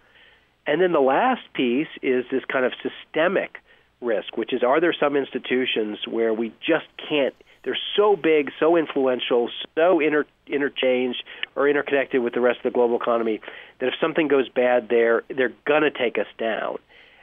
[0.66, 3.58] And then the last piece is this kind of systemic
[4.00, 8.76] risk, which is are there some institutions where we just can't they're so big, so
[8.76, 11.22] influential, so inter- interchanged
[11.54, 13.40] or interconnected with the rest of the global economy
[13.78, 16.78] that if something goes bad there, they're going to take us down.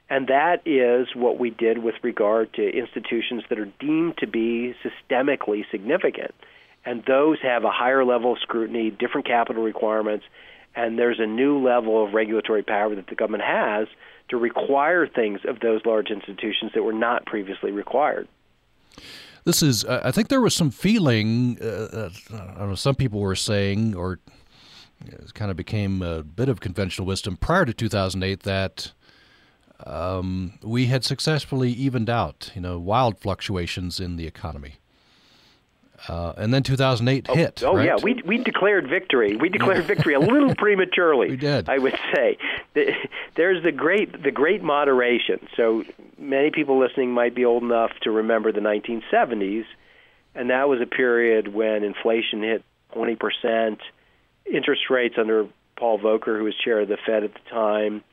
[0.09, 4.73] And that is what we did with regard to institutions that are deemed to be
[4.83, 6.33] systemically significant.
[6.85, 10.25] And those have a higher level of scrutiny, different capital requirements,
[10.75, 13.87] and there's a new level of regulatory power that the government has
[14.29, 18.27] to require things of those large institutions that were not previously required.
[19.45, 22.09] This is, I think there was some feeling, uh, uh,
[22.57, 24.19] I know, some people were saying, or
[25.05, 28.91] it kind of became a bit of conventional wisdom prior to 2008 that
[29.85, 34.75] um, we had successfully evened out, you know, wild fluctuations in the economy.
[36.07, 37.63] Uh, and then 2008 oh, hit.
[37.63, 37.85] Oh right?
[37.85, 39.35] yeah, we we declared victory.
[39.35, 41.31] We declared victory a little prematurely.
[41.31, 41.69] We did.
[41.69, 42.37] I would say
[43.35, 45.47] there's the great the great moderation.
[45.55, 45.83] So
[46.17, 49.65] many people listening might be old enough to remember the 1970s,
[50.35, 53.79] and that was a period when inflation hit 20 percent.
[54.45, 58.03] Interest rates under Paul Volcker, who was chair of the Fed at the time,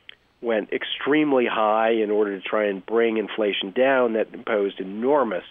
[0.41, 4.13] went extremely high in order to try and bring inflation down.
[4.13, 5.45] That imposed enormous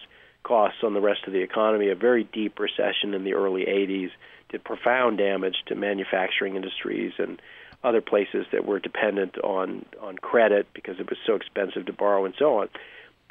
[0.46, 1.90] costs on the rest of the economy.
[1.90, 4.10] A very deep recession in the early 80s
[4.50, 7.40] did profound damage to manufacturing industries and
[7.82, 12.24] other places that were dependent on on credit because it was so expensive to borrow
[12.24, 12.68] and so on.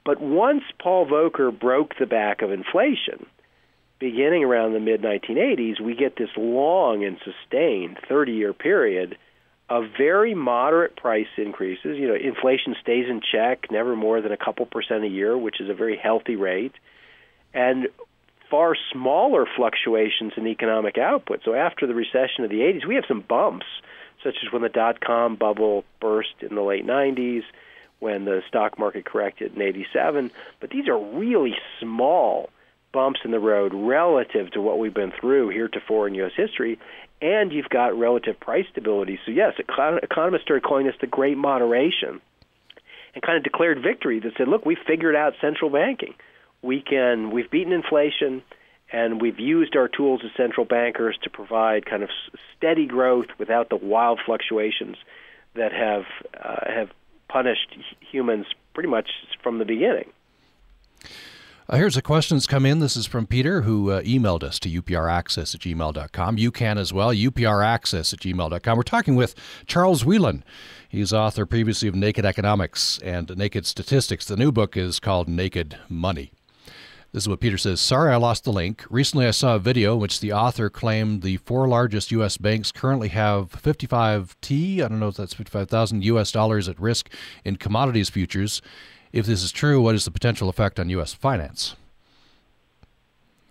[0.04, 3.26] But once Paul Volcker broke the back of inflation,
[4.00, 9.18] beginning around the mid 1980s, we get this long and sustained 30 year period
[9.68, 11.98] of very moderate price increases.
[11.98, 15.60] You know, inflation stays in check, never more than a couple percent a year, which
[15.60, 16.74] is a very healthy rate
[17.56, 17.88] and
[18.52, 21.42] far smaller fluctuations in economic output.
[21.44, 23.66] So after the recession of the 80s, we have some bumps,
[24.24, 27.44] such as when the dot com bubble burst in the late 90s.
[28.00, 30.30] when the stock market corrected in 87.
[30.60, 32.50] But these are really small
[32.92, 36.34] bumps in the road relative to what we've been through heretofore in U.S.
[36.36, 36.78] history,
[37.22, 39.18] and you've got relative price stability.
[39.26, 42.22] So, yes, economists started calling this the Great Moderation
[43.14, 46.14] and kind of declared victory that said, look, we figured out central banking.
[46.66, 48.42] We can, we've beaten inflation,
[48.92, 52.10] and we've used our tools as central bankers to provide kind of
[52.58, 54.98] steady growth without the wild fluctuations
[55.54, 56.06] that have
[56.44, 56.90] uh, have
[57.30, 59.10] punished humans pretty much
[59.44, 60.12] from the beginning.
[61.68, 62.80] Uh, here's a question that's come in.
[62.80, 66.38] This is from Peter, who uh, emailed us to upraccess at gmail.com.
[66.38, 68.78] You can as well, upraccess at gmail.com.
[68.78, 69.36] We're talking with
[69.68, 70.42] Charles Wheelan.
[70.90, 74.26] He's author previously of Naked Economics and Naked Statistics.
[74.26, 76.32] The new book is called Naked Money.
[77.16, 77.80] This is what Peter says.
[77.80, 78.84] Sorry I lost the link.
[78.90, 82.36] Recently I saw a video in which the author claimed the four largest U.S.
[82.36, 86.34] banks currently have 55T, I don't know if that's 55,000 U.S.
[86.34, 87.10] dollars at risk
[87.46, 88.62] in commodities futures.
[89.14, 91.14] If this is true, what is the potential effect on U.S.
[91.14, 91.78] finance?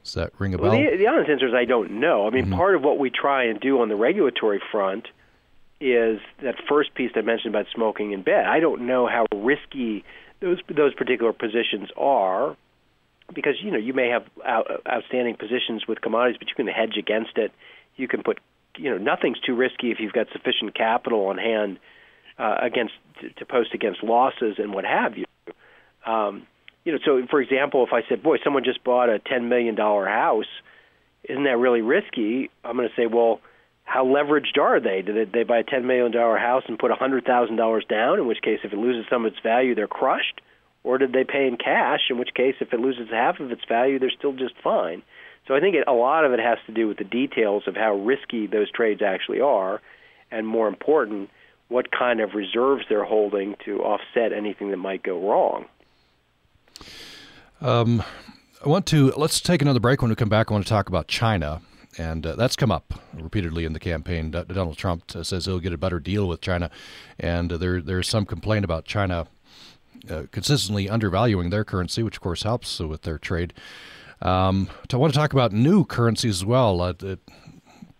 [0.02, 0.72] Does that ring a bell?
[0.72, 2.26] Well, the, the honest answer is I don't know.
[2.26, 2.56] I mean, mm-hmm.
[2.56, 5.08] part of what we try and do on the regulatory front
[5.80, 8.44] is that first piece I mentioned about smoking in bed.
[8.44, 10.04] I don't know how risky
[10.40, 12.58] those those particular positions are
[13.32, 16.96] because you know you may have out, outstanding positions with commodities, but you can hedge
[16.98, 17.52] against it.
[17.96, 18.38] You can put
[18.76, 21.78] you know nothing's too risky if you've got sufficient capital on hand
[22.38, 25.24] uh, against to, to post against losses and what have you.
[26.06, 26.46] Um,
[26.84, 29.74] you know, so for example, if I said, "Boy, someone just bought a ten million
[29.74, 30.48] dollar house,"
[31.24, 32.50] isn't that really risky?
[32.64, 33.40] I'm going to say, "Well,
[33.84, 35.02] how leveraged are they?
[35.02, 37.84] Did they, they buy a ten million dollar house and put a hundred thousand dollars
[37.88, 38.18] down?
[38.18, 40.40] In which case, if it loses some of its value, they're crushed."
[40.84, 42.02] Or did they pay in cash?
[42.10, 45.02] In which case, if it loses half of its value, they're still just fine.
[45.48, 47.74] So I think it, a lot of it has to do with the details of
[47.74, 49.80] how risky those trades actually are,
[50.30, 51.30] and more important,
[51.68, 55.66] what kind of reserves they're holding to offset anything that might go wrong.
[57.60, 58.02] Um,
[58.64, 60.02] I want to let's take another break.
[60.02, 61.60] When we come back, I want to talk about China,
[61.98, 64.30] and uh, that's come up repeatedly in the campaign.
[64.30, 66.70] Donald Trump says he'll get a better deal with China,
[67.18, 69.26] and uh, there there's some complaint about China
[70.10, 73.52] uh, consistently undervaluing their currency, which of course helps with their trade.
[74.22, 76.80] Um, I want to talk about new currencies as well.
[76.80, 76.94] Uh,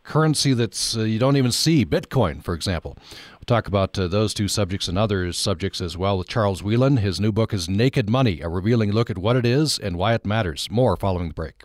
[0.04, 2.96] currency that's uh, you don't even see, Bitcoin, for example.
[3.32, 7.00] We'll talk about uh, those two subjects and other subjects as well with Charles Wheelan.
[7.00, 10.14] His new book is Naked Money, a revealing look at what it is and why
[10.14, 10.68] it matters.
[10.70, 11.64] More following the break.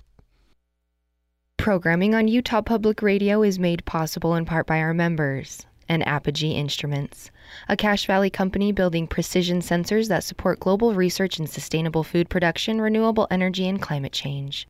[1.57, 6.51] Programming on Utah Public Radio is made possible in part by our members and Apogee
[6.51, 7.31] Instruments,
[7.67, 12.79] a Cache Valley company building precision sensors that support global research in sustainable food production,
[12.79, 14.67] renewable energy, and climate change.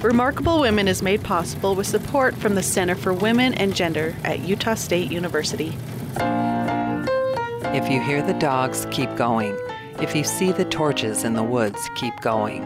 [0.00, 4.38] Remarkable Women is made possible with support from the Center for Women and Gender at
[4.40, 5.76] Utah State University.
[7.74, 9.58] If you hear the dogs, keep going.
[10.00, 12.62] If you see the torches in the woods, keep going.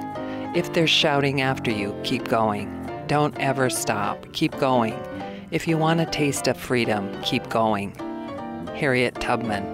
[0.54, 2.78] If they're shouting after you, keep going.
[3.06, 4.30] Don't ever stop.
[4.34, 4.92] Keep going.
[5.52, 7.94] If you want a taste of freedom, keep going.
[8.74, 9.66] Harriet Tubman.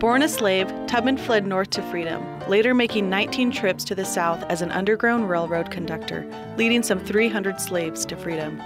[0.00, 4.42] Born a slave, Tubman fled north to freedom, later making 19 trips to the south
[4.48, 6.26] as an Underground Railroad conductor,
[6.56, 8.60] leading some 300 slaves to freedom.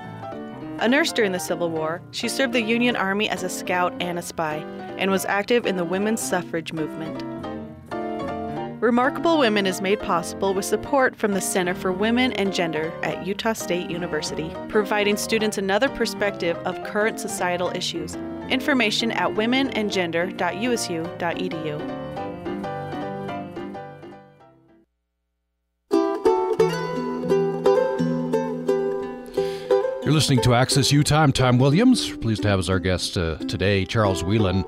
[0.79, 4.19] A nurse during the Civil War, she served the Union Army as a scout and
[4.19, 4.57] a spy,
[4.97, 7.23] and was active in the women's suffrage movement.
[8.81, 13.27] Remarkable Women is made possible with support from the Center for Women and Gender at
[13.27, 18.17] Utah State University, providing students another perspective of current societal issues.
[18.49, 22.07] Information at womenandgender.usu.edu.
[30.03, 31.23] You're listening to Access Utah.
[31.23, 32.17] I'm Tom Williams.
[32.17, 34.65] Pleased to have as our guest uh, today Charles Wheelan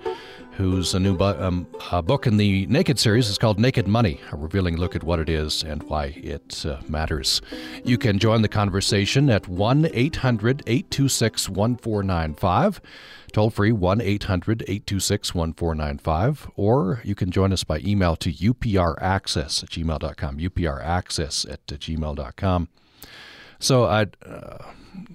[0.53, 1.67] whose a new bu- um,
[2.05, 5.29] book in the Naked series is called Naked Money, a revealing look at what it
[5.29, 7.41] is and why it uh, matters.
[7.85, 12.81] You can join the conversation at 1 800 826 1495,
[13.33, 19.63] toll free 1 800 826 1495, or you can join us by email to upraccess
[19.63, 22.69] at gmail.com, upraccess at gmail.com.
[23.59, 24.07] So I.
[24.25, 24.59] Uh,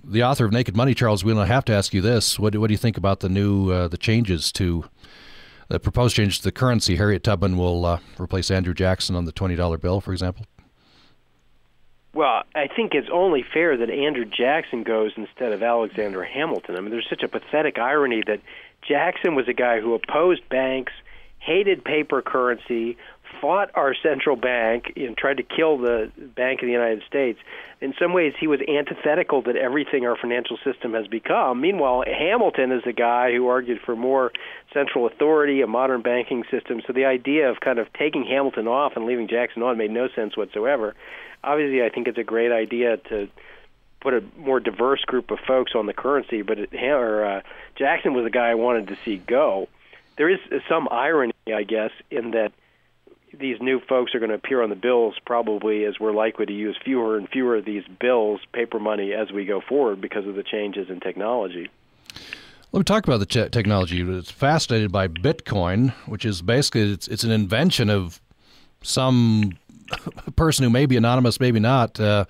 [0.04, 2.67] the author of Naked Money, Charles Wheelan, I have to ask you this: What, what
[2.67, 4.85] do you think about the new uh, the changes to
[5.68, 9.34] the proposed change to the currency, Harriet Tubman will uh, replace Andrew Jackson on the
[9.34, 10.46] $20 bill, for example?
[12.13, 16.76] Well, I think it's only fair that Andrew Jackson goes instead of Alexander Hamilton.
[16.76, 18.42] I mean, there's such a pathetic irony that
[18.88, 20.94] Jackson was a guy who opposed banks,
[21.40, 22.98] hated paper currency,
[23.42, 27.40] fought our central bank and tried to kill the Bank of the United States.
[27.79, 31.62] In some ways, he was antithetical to everything our financial system has become.
[31.62, 34.31] Meanwhile, Hamilton is the guy who argued for more
[34.73, 36.81] central authority, a modern banking system.
[36.88, 40.08] So the idea of kind of taking Hamilton off and leaving Jackson on made no
[40.15, 40.96] sense whatsoever.
[41.44, 43.27] Obviously, I think it's a great idea to
[44.00, 47.42] put a more diverse group of folks on the currency, but it, or, uh,
[47.75, 49.67] Jackson was the guy I wanted to see go.
[50.17, 52.52] There is some irony, I guess, in that
[53.40, 56.54] these new folks are going to appear on the bills probably as we're likely to
[56.54, 60.35] use fewer and fewer of these bills, paper money, as we go forward because of
[60.35, 61.69] the changes in technology.
[62.71, 64.02] Let me talk about the te- technology.
[64.02, 68.21] It's fascinated by Bitcoin, which is basically it's, it's an invention of
[68.81, 69.58] some
[70.35, 72.25] person who may be anonymous, maybe not, uh,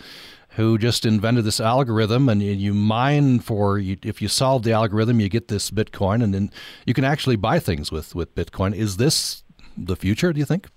[0.50, 5.20] who just invented this algorithm, and you mine for you, if you solve the algorithm,
[5.20, 6.52] you get this Bitcoin, and then
[6.86, 8.74] you can actually buy things with with Bitcoin.
[8.74, 9.44] Is this
[9.78, 10.34] the future?
[10.34, 10.68] Do you think?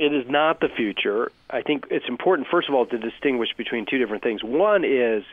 [0.00, 1.30] It is not the future.
[1.50, 4.42] I think it's important, first of all, to distinguish between two different things.
[4.42, 5.24] One is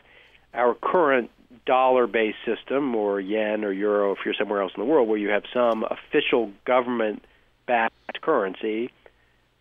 [0.53, 1.31] our current
[1.65, 5.17] dollar based system, or yen or euro if you're somewhere else in the world, where
[5.17, 7.23] you have some official government
[7.65, 8.91] backed currency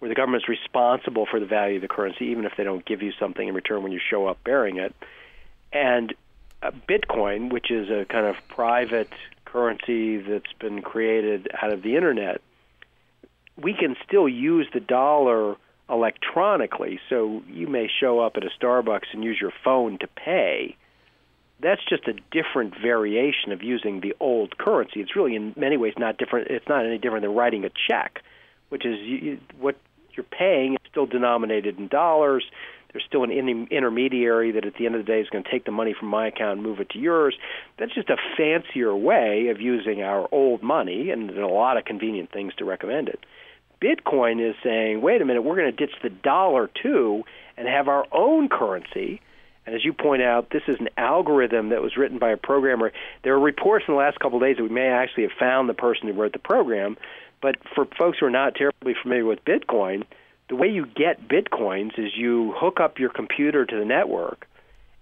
[0.01, 3.01] where the government's responsible for the value of the currency, even if they don't give
[3.01, 4.93] you something in return when you show up bearing it.
[5.73, 6.15] And
[6.65, 9.13] uh, Bitcoin, which is a kind of private
[9.45, 12.41] currency that's been created out of the internet,
[13.61, 15.57] we can still use the dollar
[15.89, 16.99] electronically.
[17.09, 20.77] So you may show up at a Starbucks and use your phone to pay.
[21.61, 25.01] That's just a different variation of using the old currency.
[25.01, 26.49] It's really, in many ways, not different.
[26.49, 28.21] It's not any different than writing a check,
[28.69, 29.77] which is you, what
[30.13, 32.45] you're paying is still denominated in dollars.
[32.93, 35.51] There's still an in- intermediary that at the end of the day is going to
[35.51, 37.37] take the money from my account and move it to yours.
[37.79, 41.77] That's just a fancier way of using our old money, and there are a lot
[41.77, 43.21] of convenient things to recommend it.
[43.81, 47.25] Bitcoin is saying, wait a minute, we're going to ditch the dollar too
[47.57, 49.21] and have our own currency.
[49.67, 52.93] And as you point out, this is an algorithm that was written by a programmer.
[53.25, 55.69] There are reports in the last couple of days that we may actually have found
[55.69, 56.97] the person who wrote the program.
[57.43, 60.05] But for folks who are not terribly familiar with Bitcoin,
[60.49, 64.47] the way you get Bitcoins is you hook up your computer to the network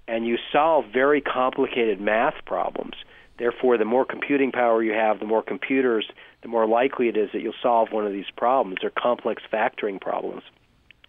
[0.08, 2.94] and you solve very complicated math problems.
[3.36, 6.08] Therefore, the more computing power you have, the more computers
[6.42, 8.78] the more likely it is that you'll solve one of these problems.
[8.80, 10.42] They're complex factoring problems.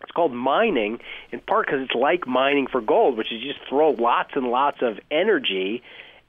[0.01, 0.99] It's called mining
[1.31, 4.47] in part because it's like mining for gold, which is you just throw lots and
[4.47, 5.83] lots of energy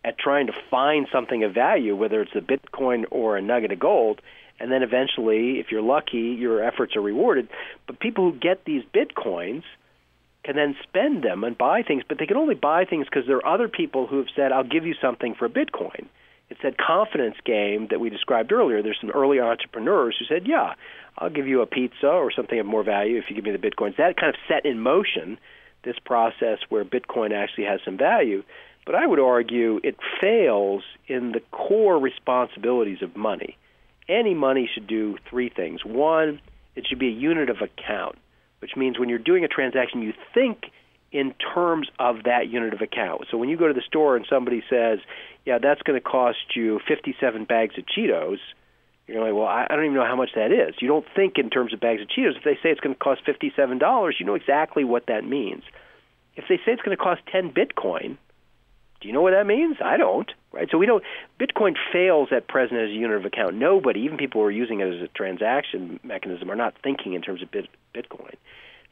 [0.04, 3.78] at trying to find something of value, whether it's a Bitcoin or a nugget of
[3.78, 4.20] gold.
[4.58, 7.48] And then eventually, if you're lucky, your efforts are rewarded.
[7.86, 9.62] But people who get these Bitcoins
[10.46, 13.36] can then spend them and buy things, but they can only buy things because there
[13.36, 16.06] are other people who have said, I'll give you something for Bitcoin
[16.48, 18.82] it's that confidence game that we described earlier.
[18.82, 20.74] There's some early entrepreneurs who said, "Yeah,
[21.18, 23.58] I'll give you a pizza or something of more value if you give me the
[23.58, 25.38] bitcoins." That kind of set in motion
[25.82, 28.42] this process where Bitcoin actually has some value.
[28.84, 33.56] But I would argue it fails in the core responsibilities of money.
[34.08, 35.84] Any money should do three things.
[35.84, 36.40] One,
[36.76, 38.16] it should be a unit of account,
[38.66, 40.72] which means when you're doing a transaction, you think
[41.12, 43.22] in terms of that unit of account.
[43.30, 44.98] So when you go to the store and somebody says,
[45.44, 48.40] "Yeah, that's going to cost you 57 bags of Cheetos,"
[49.06, 51.48] you're like, "Well, I don't even know how much that is." You don't think in
[51.48, 52.38] terms of bags of Cheetos.
[52.38, 55.62] If they say it's going to cost $57, you know exactly what that means.
[56.34, 58.16] If they say it's going to cost 10 Bitcoin,
[59.00, 59.76] do you know what that means?
[59.84, 60.30] I don't.
[60.52, 60.68] Right?
[60.70, 61.04] So we don't.
[61.38, 63.54] Bitcoin fails at present as a unit of account.
[63.56, 67.22] Nobody, even people who are using it as a transaction mechanism, are not thinking in
[67.22, 68.34] terms of bit, Bitcoin.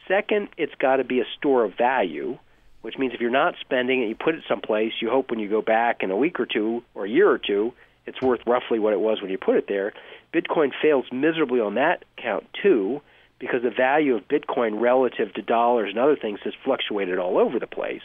[0.07, 2.39] Second, it's got to be a store of value,
[2.83, 5.49] which means if you're not spending it, you put it someplace, you hope when you
[5.49, 7.73] go back in a week or two or a year or two,
[8.07, 9.95] it's worth roughly what it was when you put it there.
[10.35, 13.01] Bitcoin fails miserably on that count too,
[13.39, 17.59] because the value of Bitcoin relative to dollars and other things has fluctuated all over
[17.59, 18.03] the place.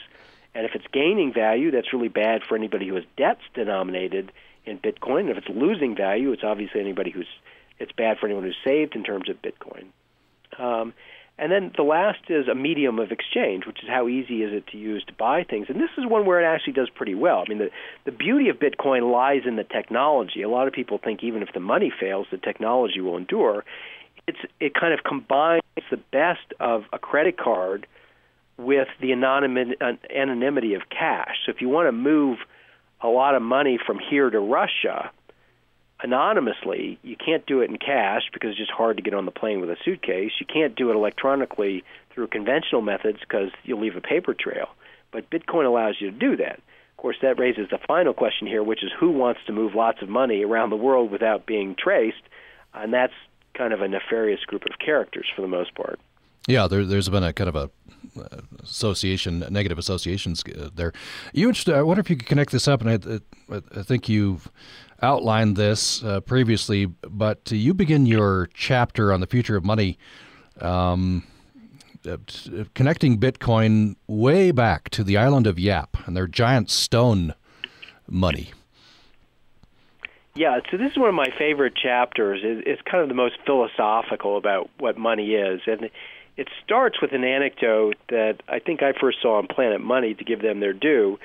[0.56, 4.32] And if it's gaining value, that's really bad for anybody who has debts denominated
[4.66, 5.22] in Bitcoin.
[5.22, 7.28] And if it's losing value, it's obviously anybody who's
[7.80, 9.86] it's bad for anyone who's saved in terms of Bitcoin.
[10.58, 10.93] Um,
[11.38, 14.68] and then the last is a medium of exchange, which is how easy is it
[14.68, 15.68] to use to buy things.
[15.70, 17.41] And this is one where it actually does pretty well.
[17.45, 17.70] I mean, the,
[18.04, 20.41] the beauty of Bitcoin lies in the technology.
[20.41, 23.64] A lot of people think even if the money fails, the technology will endure.
[24.28, 27.88] It's, it kind of combines the best of a credit card
[28.60, 31.36] with the anonymity of cash.
[31.45, 32.39] So if you want to move
[33.01, 35.12] a lot of money from here to Russia,
[36.03, 39.32] anonymously, you can't do it in cash because it's just hard to get on the
[39.32, 40.32] plane with a suitcase.
[40.41, 44.68] You can't do it electronically through conventional methods because you'll leave a paper trail.
[45.12, 46.60] But Bitcoin allows you to do that.
[46.60, 50.01] Of course, that raises the final question here, which is who wants to move lots
[50.01, 52.24] of money around the world without being traced?
[52.74, 53.14] And that's
[53.53, 55.97] kind of a nefarious group of characters for the most part.
[56.50, 57.70] Yeah, there, has been a kind of a
[58.20, 60.93] uh, association, negative associations uh, there.
[61.32, 64.50] You, I wonder if you could connect this up, and I, I think you've
[65.04, 70.00] outlined this uh, previously, but you begin your chapter on the future of money.
[70.60, 71.28] Um,
[72.08, 72.18] uh,
[72.74, 77.36] connecting Bitcoin way back to the island of Yap and their giant stone
[78.08, 78.54] money.
[80.36, 82.39] Yeah, so this is one of my favorite chapters.
[82.43, 85.91] It's kind of the most philosophical about what money is, and
[86.38, 90.23] it starts with an anecdote that I think I first saw on Planet Money to
[90.23, 91.19] give them their due.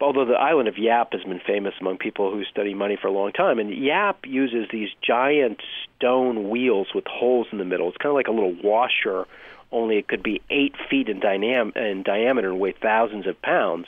[0.00, 3.12] Although the island of Yap has been famous among people who study money for a
[3.12, 5.60] long time, and Yap uses these giant
[5.96, 7.88] stone wheels with holes in the middle.
[7.88, 9.26] It's kind of like a little washer,
[9.70, 13.86] only it could be eight feet in, dynam- in diameter and weigh thousands of pounds.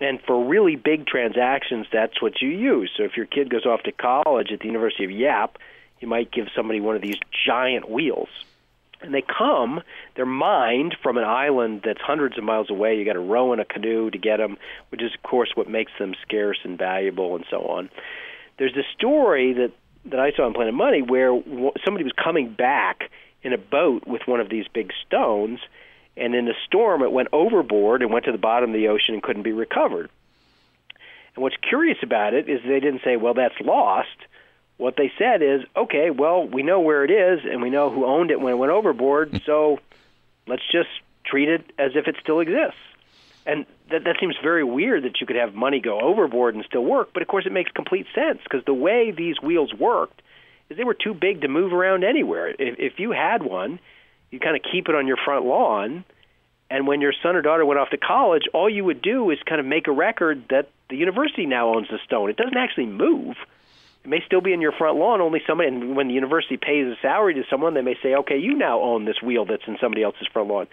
[0.00, 2.90] And for really big transactions, that's what you use.
[2.96, 5.58] So if your kid goes off to college at the University of Yap,
[6.00, 8.28] you might give somebody one of these giant wheels
[9.00, 9.82] and they come
[10.14, 12.96] they're mined from an island that's hundreds of miles away.
[12.96, 14.56] You got to row in a canoe to get them
[14.90, 17.90] which is of course what makes them scarce and valuable and so on.
[18.58, 19.72] There's a story that
[20.06, 21.30] that I saw on Planet Money where
[21.84, 23.10] somebody was coming back
[23.42, 25.60] in a boat with one of these big stones
[26.16, 29.14] and in a storm it went overboard and went to the bottom of the ocean
[29.14, 30.10] and couldn't be recovered.
[31.34, 34.16] And what's curious about it is they didn't say well that's lost
[34.78, 38.04] what they said is, okay, well, we know where it is and we know who
[38.04, 39.78] owned it when it went overboard, so
[40.46, 40.88] let's just
[41.24, 42.78] treat it as if it still exists.
[43.46, 46.84] And that that seems very weird that you could have money go overboard and still
[46.84, 50.20] work, but of course it makes complete sense because the way these wheels worked
[50.68, 52.48] is they were too big to move around anywhere.
[52.48, 53.78] If, if you had one,
[54.32, 56.04] you kind of keep it on your front lawn,
[56.68, 59.38] and when your son or daughter went off to college, all you would do is
[59.46, 62.30] kind of make a record that the university now owns the stone.
[62.30, 63.36] It doesn't actually move
[64.06, 65.20] it may still be in your front lawn.
[65.20, 68.36] Only somebody, and when the university pays a salary to someone, they may say, "Okay,
[68.36, 70.68] you now own this wheel that's in somebody else's front lawn."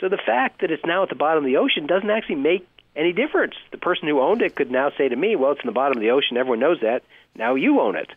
[0.00, 2.66] So the fact that it's now at the bottom of the ocean doesn't actually make
[2.96, 3.56] any difference.
[3.72, 5.98] The person who owned it could now say to me, "Well, it's in the bottom
[5.98, 6.38] of the ocean.
[6.38, 7.02] Everyone knows that.
[7.36, 8.08] Now you own it."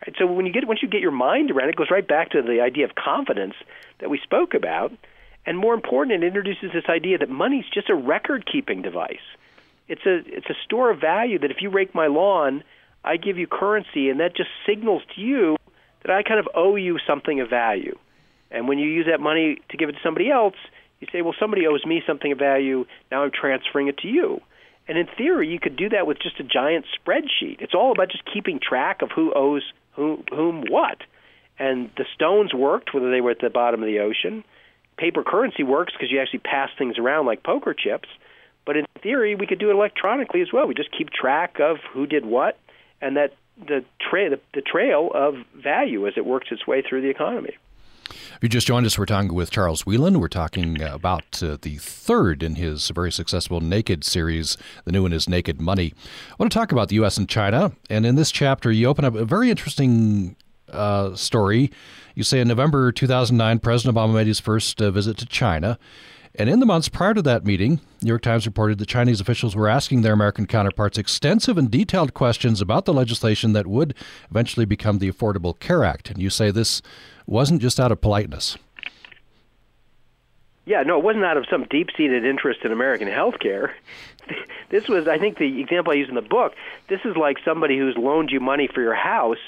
[0.00, 0.16] Right?
[0.16, 2.40] So when you get once you get your mind around it, goes right back to
[2.40, 3.56] the idea of confidence
[3.98, 4.90] that we spoke about,
[5.44, 9.26] and more important, it introduces this idea that money's just a record-keeping device.
[9.86, 12.64] It's a it's a store of value that if you rake my lawn
[13.04, 15.56] I give you currency, and that just signals to you
[16.02, 17.96] that I kind of owe you something of value.
[18.50, 20.54] And when you use that money to give it to somebody else,
[21.00, 22.86] you say, well, somebody owes me something of value.
[23.10, 24.40] Now I'm transferring it to you.
[24.86, 27.60] And in theory, you could do that with just a giant spreadsheet.
[27.60, 29.62] It's all about just keeping track of who owes
[29.96, 30.98] who, whom what.
[31.58, 34.44] And the stones worked, whether they were at the bottom of the ocean.
[34.98, 38.08] Paper currency works because you actually pass things around like poker chips.
[38.66, 40.66] But in theory, we could do it electronically as well.
[40.66, 42.58] We just keep track of who did what
[43.04, 43.34] and that
[43.68, 47.56] the, tra- the, the trail of value as it works its way through the economy.
[48.10, 50.18] If you just joined us, we're talking with Charles Wheelan.
[50.18, 54.56] We're talking about uh, the third in his very successful Naked series.
[54.84, 55.94] The new one is Naked Money.
[56.30, 57.16] I want to talk about the U.S.
[57.16, 57.72] and China.
[57.88, 60.36] And in this chapter, you open up a very interesting
[60.70, 61.70] uh, story.
[62.14, 65.78] You say in November 2009, President Obama made his first uh, visit to China.
[66.36, 69.54] And in the months prior to that meeting, New York Times reported that Chinese officials
[69.54, 73.94] were asking their American counterparts extensive and detailed questions about the legislation that would
[74.30, 76.10] eventually become the Affordable Care Act.
[76.10, 76.82] And you say this
[77.26, 78.58] wasn't just out of politeness.
[80.66, 83.74] Yeah, no, it wasn't out of some deep seated interest in American health care.
[84.70, 86.54] This was, I think, the example I use in the book.
[86.88, 89.38] This is like somebody who's loaned you money for your house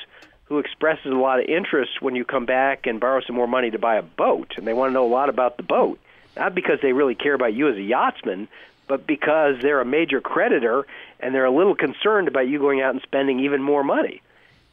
[0.44, 3.70] who expresses a lot of interest when you come back and borrow some more money
[3.70, 5.98] to buy a boat, and they want to know a lot about the boat
[6.36, 8.48] not because they really care about you as a yachtsman,
[8.88, 10.86] but because they're a major creditor
[11.20, 14.22] and they're a little concerned about you going out and spending even more money.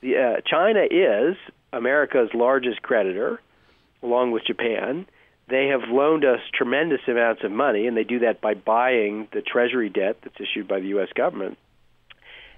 [0.01, 1.35] The, uh, China is
[1.71, 3.41] America's largest creditor,
[4.01, 5.05] along with Japan.
[5.47, 9.41] They have loaned us tremendous amounts of money, and they do that by buying the
[9.41, 11.09] Treasury debt that's issued by the U.S.
[11.15, 11.57] government.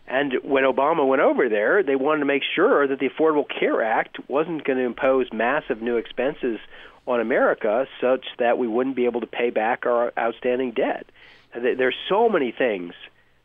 [0.08, 3.82] And when Obama went over there, they wanted to make sure that the Affordable Care
[3.84, 6.60] Act wasn't going to impose massive new expenses
[7.08, 11.06] on America such that we wouldn't be able to pay back our outstanding debt.
[11.53, 12.93] There's so many things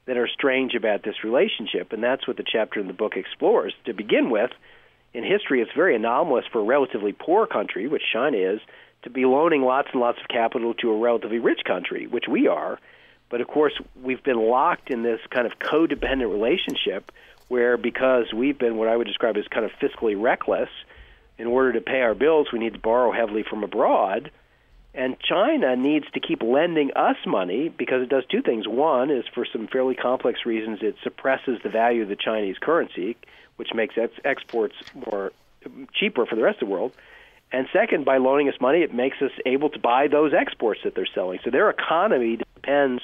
[0.07, 3.75] that are strange about this relationship, and that's what the chapter in the book explores.
[3.85, 4.51] To begin with,
[5.13, 8.61] in history, it's very anomalous for a relatively poor country, which China is,
[9.03, 12.49] to be loaning lots and lots of capital to a relatively rich country, which we
[12.49, 12.79] are.
[13.29, 17.13] But of course, we've been locked in this kind of codependent relationship
[17.49, 20.69] where, because we've been what I would describe as kind of fiscally reckless,
[21.41, 24.31] in order to pay our bills, we need to borrow heavily from abroad.
[24.93, 28.69] And China needs to keep lending us money because it does two things.
[28.69, 33.17] One is for some fairly complex reasons, it suppresses the value of the Chinese currency,
[33.57, 34.75] which makes ex- exports
[35.11, 35.33] more
[35.95, 36.93] cheaper for the rest of the world.
[37.53, 40.95] And second, by loaning us money, it makes us able to buy those exports that
[40.95, 41.41] they're selling.
[41.43, 43.03] So their economy depends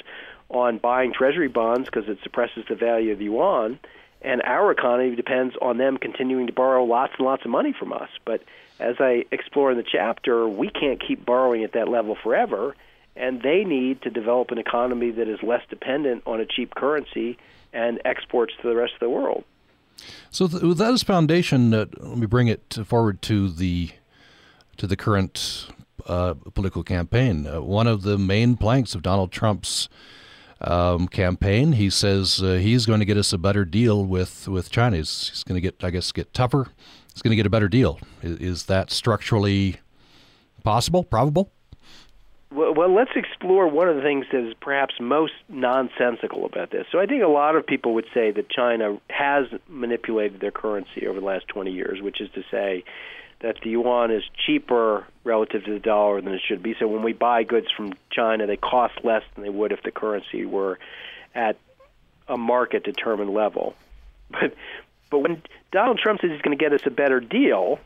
[0.50, 3.78] on buying treasury bonds because it suppresses the value of the yuan,
[4.26, 7.92] and our economy depends on them continuing to borrow lots and lots of money from
[7.92, 8.10] us.
[8.24, 8.42] But
[8.80, 12.74] as I explore in the chapter, we can't keep borrowing at that level forever,
[13.14, 17.38] and they need to develop an economy that is less dependent on a cheap currency
[17.72, 19.44] and exports to the rest of the world.
[20.30, 23.90] So, th- with that as foundation, uh, let me bring it forward to the
[24.76, 25.68] to the current
[26.06, 27.46] uh, political campaign.
[27.46, 29.88] Uh, one of the main planks of Donald Trump's
[30.60, 34.70] um, campaign, he says uh, he's going to get us a better deal with with
[34.70, 34.96] China.
[34.96, 36.68] He's, he's going to get, I guess, get tougher.
[37.12, 37.98] He's going to get a better deal.
[38.22, 39.76] Is, is that structurally
[40.64, 41.04] possible?
[41.04, 41.50] Probable?
[42.52, 46.86] Well, well, let's explore one of the things that is perhaps most nonsensical about this.
[46.90, 51.06] So, I think a lot of people would say that China has manipulated their currency
[51.06, 52.84] over the last 20 years, which is to say,
[53.40, 56.74] that the yuan is cheaper relative to the dollar than it should be.
[56.78, 59.90] So when we buy goods from China, they cost less than they would if the
[59.90, 60.78] currency were
[61.34, 61.56] at
[62.28, 63.74] a market determined level.
[64.28, 64.54] But
[65.08, 67.78] but when Donald Trump says he's going to get us a better deal,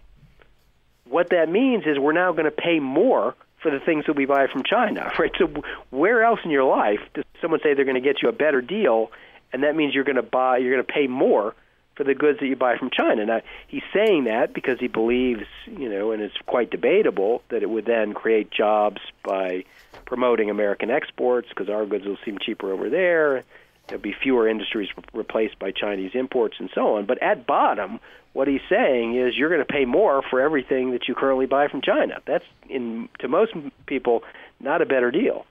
[1.05, 4.25] what that means is we're now going to pay more for the things that we
[4.25, 5.31] buy from China, right?
[5.39, 5.53] So
[5.91, 8.63] where else in your life does someone say they're going to get you a better
[8.63, 9.13] deal,
[9.53, 11.55] and that means you're going to buy, you're going to pay more
[12.01, 13.27] for the goods that you buy from China.
[13.27, 17.69] Now, he's saying that because he believes, you know, and it's quite debatable that it
[17.69, 19.67] would then create jobs by
[20.07, 23.45] promoting American exports because our goods will seem cheaper over there.
[23.87, 27.05] There'll be fewer industries replaced by Chinese imports and so on.
[27.05, 28.01] But at bottom,
[28.33, 31.69] what he's saying is you're going to pay more for everything that you currently buy
[31.69, 32.23] from China.
[32.25, 33.53] That's in to most
[33.85, 34.23] people
[34.59, 35.45] not a better deal.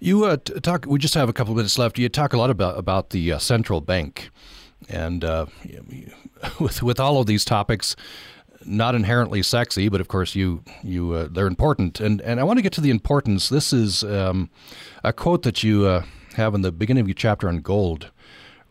[0.00, 0.86] You uh, talk.
[0.88, 2.00] We just have a couple minutes left.
[2.00, 4.30] You talk a lot about about the uh, central bank
[4.88, 5.46] and uh,
[6.60, 7.96] with with all of these topics,
[8.64, 12.00] not inherently sexy, but of course you you uh, they're important.
[12.00, 13.48] And and I want to get to the importance.
[13.48, 14.50] This is um,
[15.02, 16.04] a quote that you uh,
[16.36, 18.10] have in the beginning of your chapter on gold.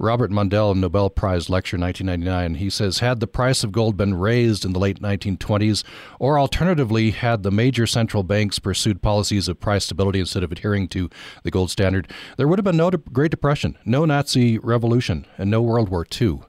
[0.03, 4.65] Robert Mundell, Nobel Prize lecture 1999, he says, had the price of gold been raised
[4.65, 5.83] in the late 1920s,
[6.19, 10.89] or alternatively, had the major central banks pursued policies of price stability instead of adhering
[10.89, 11.09] to
[11.43, 15.61] the gold standard, there would have been no Great Depression, no Nazi revolution, and no
[15.61, 16.41] World War II.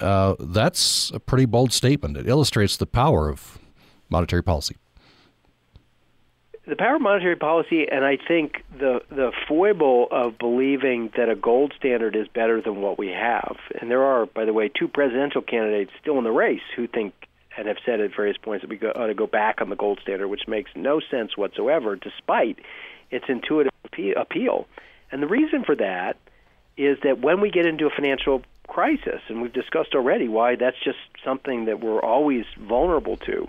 [0.00, 2.16] Uh, that's a pretty bold statement.
[2.16, 3.58] It illustrates the power of
[4.08, 4.76] monetary policy
[6.66, 11.36] the power of monetary policy, and I think the the foible of believing that a
[11.36, 13.56] gold standard is better than what we have.
[13.80, 17.14] And there are, by the way, two presidential candidates still in the race who think
[17.56, 19.76] and have said at various points that we go, ought to go back on the
[19.76, 22.58] gold standard, which makes no sense whatsoever, despite
[23.10, 23.72] its intuitive
[24.16, 24.66] appeal.
[25.10, 26.16] And the reason for that
[26.76, 30.76] is that when we get into a financial crisis, and we've discussed already why that's
[30.84, 33.48] just something that we're always vulnerable to,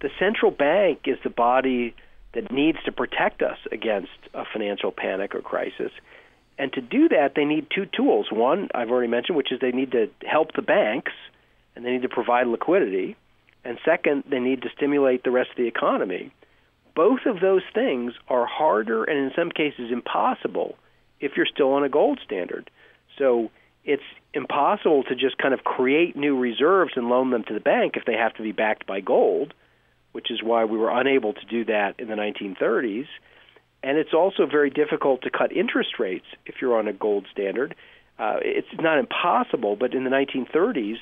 [0.00, 1.94] the central bank is the body
[2.36, 5.90] that needs to protect us against a financial panic or crisis.
[6.58, 8.26] And to do that, they need two tools.
[8.30, 11.12] One, I've already mentioned, which is they need to help the banks
[11.74, 13.16] and they need to provide liquidity.
[13.64, 16.30] And second, they need to stimulate the rest of the economy.
[16.94, 20.76] Both of those things are harder and in some cases impossible
[21.20, 22.70] if you're still on a gold standard.
[23.16, 23.50] So
[23.86, 24.02] it's
[24.34, 28.04] impossible to just kind of create new reserves and loan them to the bank if
[28.04, 29.54] they have to be backed by gold
[30.16, 33.06] which is why we were unable to do that in the 1930s.
[33.82, 37.74] And it's also very difficult to cut interest rates if you're on a gold standard.
[38.18, 40.96] Uh, it's not impossible, but in the 1930s,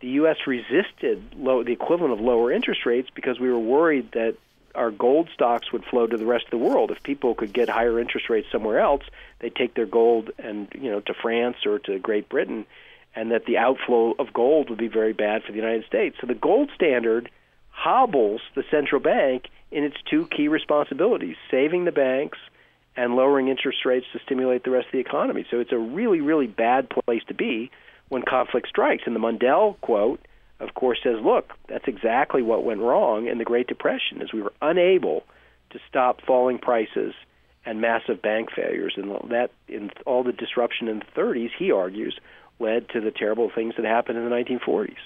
[0.00, 0.38] the U.S.
[0.48, 4.34] resisted low, the equivalent of lower interest rates because we were worried that
[4.74, 6.90] our gold stocks would flow to the rest of the world.
[6.90, 9.04] If people could get higher interest rates somewhere else,
[9.38, 12.66] they'd take their gold and you know to France or to Great Britain,
[13.14, 16.16] and that the outflow of gold would be very bad for the United States.
[16.20, 17.30] So the gold standard
[17.76, 22.38] hobbles the central bank in its two key responsibilities saving the banks
[22.96, 25.46] and lowering interest rates to stimulate the rest of the economy.
[25.50, 27.70] So it's a really, really bad place to be
[28.08, 29.02] when conflict strikes.
[29.06, 30.20] And the Mundell quote,
[30.58, 34.40] of course, says, look, that's exactly what went wrong in the Great Depression, is we
[34.40, 35.24] were unable
[35.70, 37.12] to stop falling prices
[37.66, 38.94] and massive bank failures.
[38.96, 42.18] And that, in all the disruption in the 30s, he argues,
[42.58, 44.96] led to the terrible things that happened in the 1940s.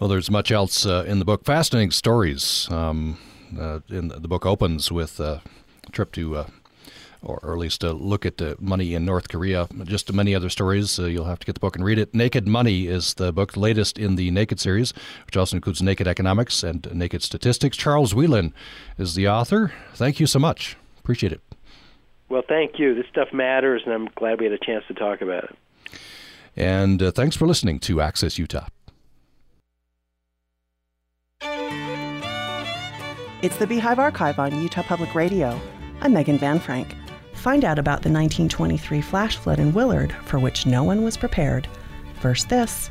[0.00, 1.44] Well, there's much else uh, in the book.
[1.44, 2.70] Fascinating stories.
[2.70, 3.18] Um,
[3.58, 5.40] uh, in the book opens with uh,
[5.86, 6.46] a trip to, uh,
[7.20, 9.66] or, or, at least a look at money in North Korea.
[9.82, 11.00] Just many other stories.
[11.00, 12.14] Uh, you'll have to get the book and read it.
[12.14, 14.92] Naked Money is the book, latest in the Naked series,
[15.26, 17.76] which also includes Naked Economics and Naked Statistics.
[17.76, 18.52] Charles Wheelan
[18.98, 19.72] is the author.
[19.94, 20.76] Thank you so much.
[21.00, 21.40] Appreciate it.
[22.28, 22.94] Well, thank you.
[22.94, 25.56] This stuff matters, and I'm glad we had a chance to talk about it.
[26.54, 28.66] And uh, thanks for listening to Access Utah.
[33.40, 35.60] It's the Beehive Archive on Utah Public Radio.
[36.00, 36.96] I'm Megan Van Frank.
[37.34, 41.68] Find out about the 1923 flash flood in Willard, for which no one was prepared.
[42.18, 42.90] First, this.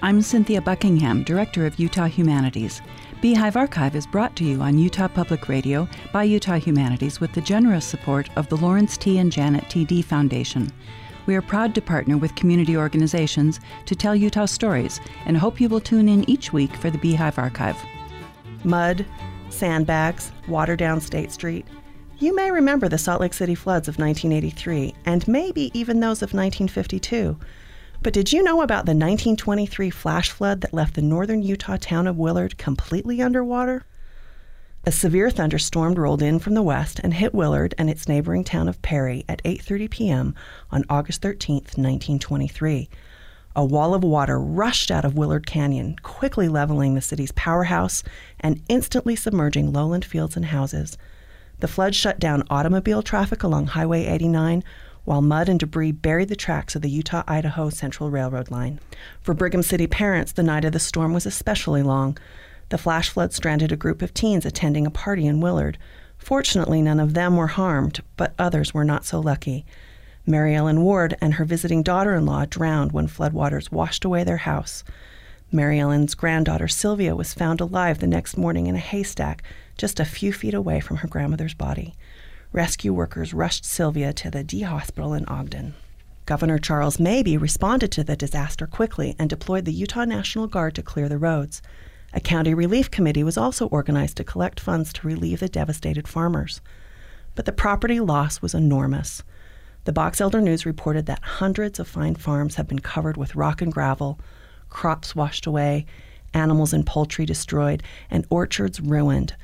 [0.00, 2.80] I'm Cynthia Buckingham, Director of Utah Humanities.
[3.20, 7.40] Beehive Archive is brought to you on Utah Public Radio by Utah Humanities with the
[7.40, 9.18] generous support of the Lawrence T.
[9.18, 9.84] and Janet T.
[9.84, 10.70] Dee Foundation.
[11.26, 15.68] We are proud to partner with community organizations to tell Utah stories and hope you
[15.68, 17.76] will tune in each week for the Beehive Archive.
[18.62, 19.04] Mud,
[19.50, 21.66] sandbags, water down State Street.
[22.18, 26.34] You may remember the Salt Lake City floods of 1983 and maybe even those of
[26.34, 27.38] 1952.
[28.02, 32.06] But did you know about the 1923 flash flood that left the northern Utah town
[32.06, 33.84] of Willard completely underwater?
[34.86, 38.68] A severe thunderstorm rolled in from the west and hit Willard and its neighboring town
[38.68, 40.34] of Perry at 8:30 p.m.
[40.70, 42.88] on August 13, 1923.
[43.58, 48.04] A wall of water rushed out of Willard Canyon, quickly leveling the city's powerhouse
[48.38, 50.96] and instantly submerging lowland fields and houses.
[51.58, 54.62] The flood shut down automobile traffic along Highway 89,
[55.04, 58.78] while mud and debris buried the tracks of the Utah Idaho Central Railroad line.
[59.20, 62.16] For Brigham City parents, the night of the storm was especially long.
[62.68, 65.78] The flash flood stranded a group of teens attending a party in Willard.
[66.16, 69.66] Fortunately, none of them were harmed, but others were not so lucky.
[70.28, 74.36] Mary Ellen Ward and her visiting daughter in law drowned when floodwaters washed away their
[74.36, 74.84] house.
[75.50, 79.42] Mary Ellen's granddaughter Sylvia was found alive the next morning in a haystack
[79.78, 81.94] just a few feet away from her grandmother's body.
[82.52, 85.74] Rescue workers rushed Sylvia to the Dee Hospital in Ogden.
[86.26, 90.82] Governor Charles Mabey responded to the disaster quickly and deployed the Utah National Guard to
[90.82, 91.62] clear the roads.
[92.12, 96.60] A county relief committee was also organized to collect funds to relieve the devastated farmers.
[97.34, 99.22] But the property loss was enormous.
[99.84, 103.62] The Box Elder News reported that hundreds of fine farms have been covered with rock
[103.62, 104.20] and gravel,
[104.68, 105.86] crops washed away,
[106.34, 109.34] animals and poultry destroyed, and orchards ruined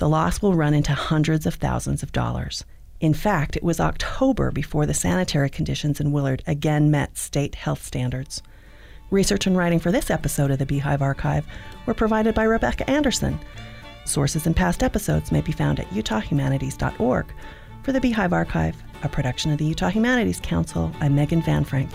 [0.00, 2.64] the loss will run into hundreds of thousands of dollars.
[3.00, 7.84] In fact, it was October before the sanitary conditions in Willard again met state health
[7.84, 8.42] standards.
[9.10, 11.44] Research and writing for this episode of the Beehive Archive
[11.84, 13.38] were provided by Rebecca Anderson.
[14.06, 17.26] Sources and past episodes may be found at utahhumanities.org.
[17.82, 21.90] For the Beehive Archive, a production of the Utah Humanities Council, I'm Megan Van Frank.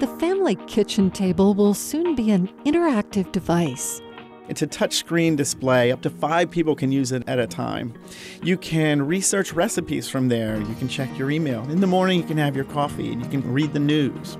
[0.00, 4.00] The family kitchen table will soon be an interactive device.
[4.48, 5.92] It's a touchscreen display.
[5.92, 7.94] Up to five people can use it at a time.
[8.42, 10.58] You can research recipes from there.
[10.60, 11.62] You can check your email.
[11.70, 14.36] In the morning, you can have your coffee and you can read the news.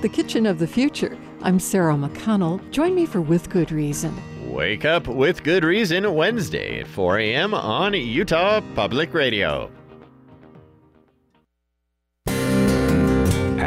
[0.00, 1.18] The Kitchen of the Future.
[1.42, 2.58] I'm Sarah McConnell.
[2.70, 4.16] Join me for With Good Reason.
[4.50, 7.52] Wake up with Good Reason Wednesday at 4 a.m.
[7.52, 9.70] on Utah Public Radio.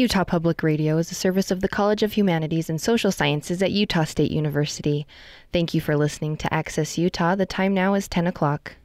[0.00, 3.70] Utah Public Radio is a service of the College of Humanities and Social Sciences at
[3.70, 5.06] Utah State University.
[5.52, 7.34] Thank you for listening to Access Utah.
[7.34, 8.76] The time now is 10 o'clock.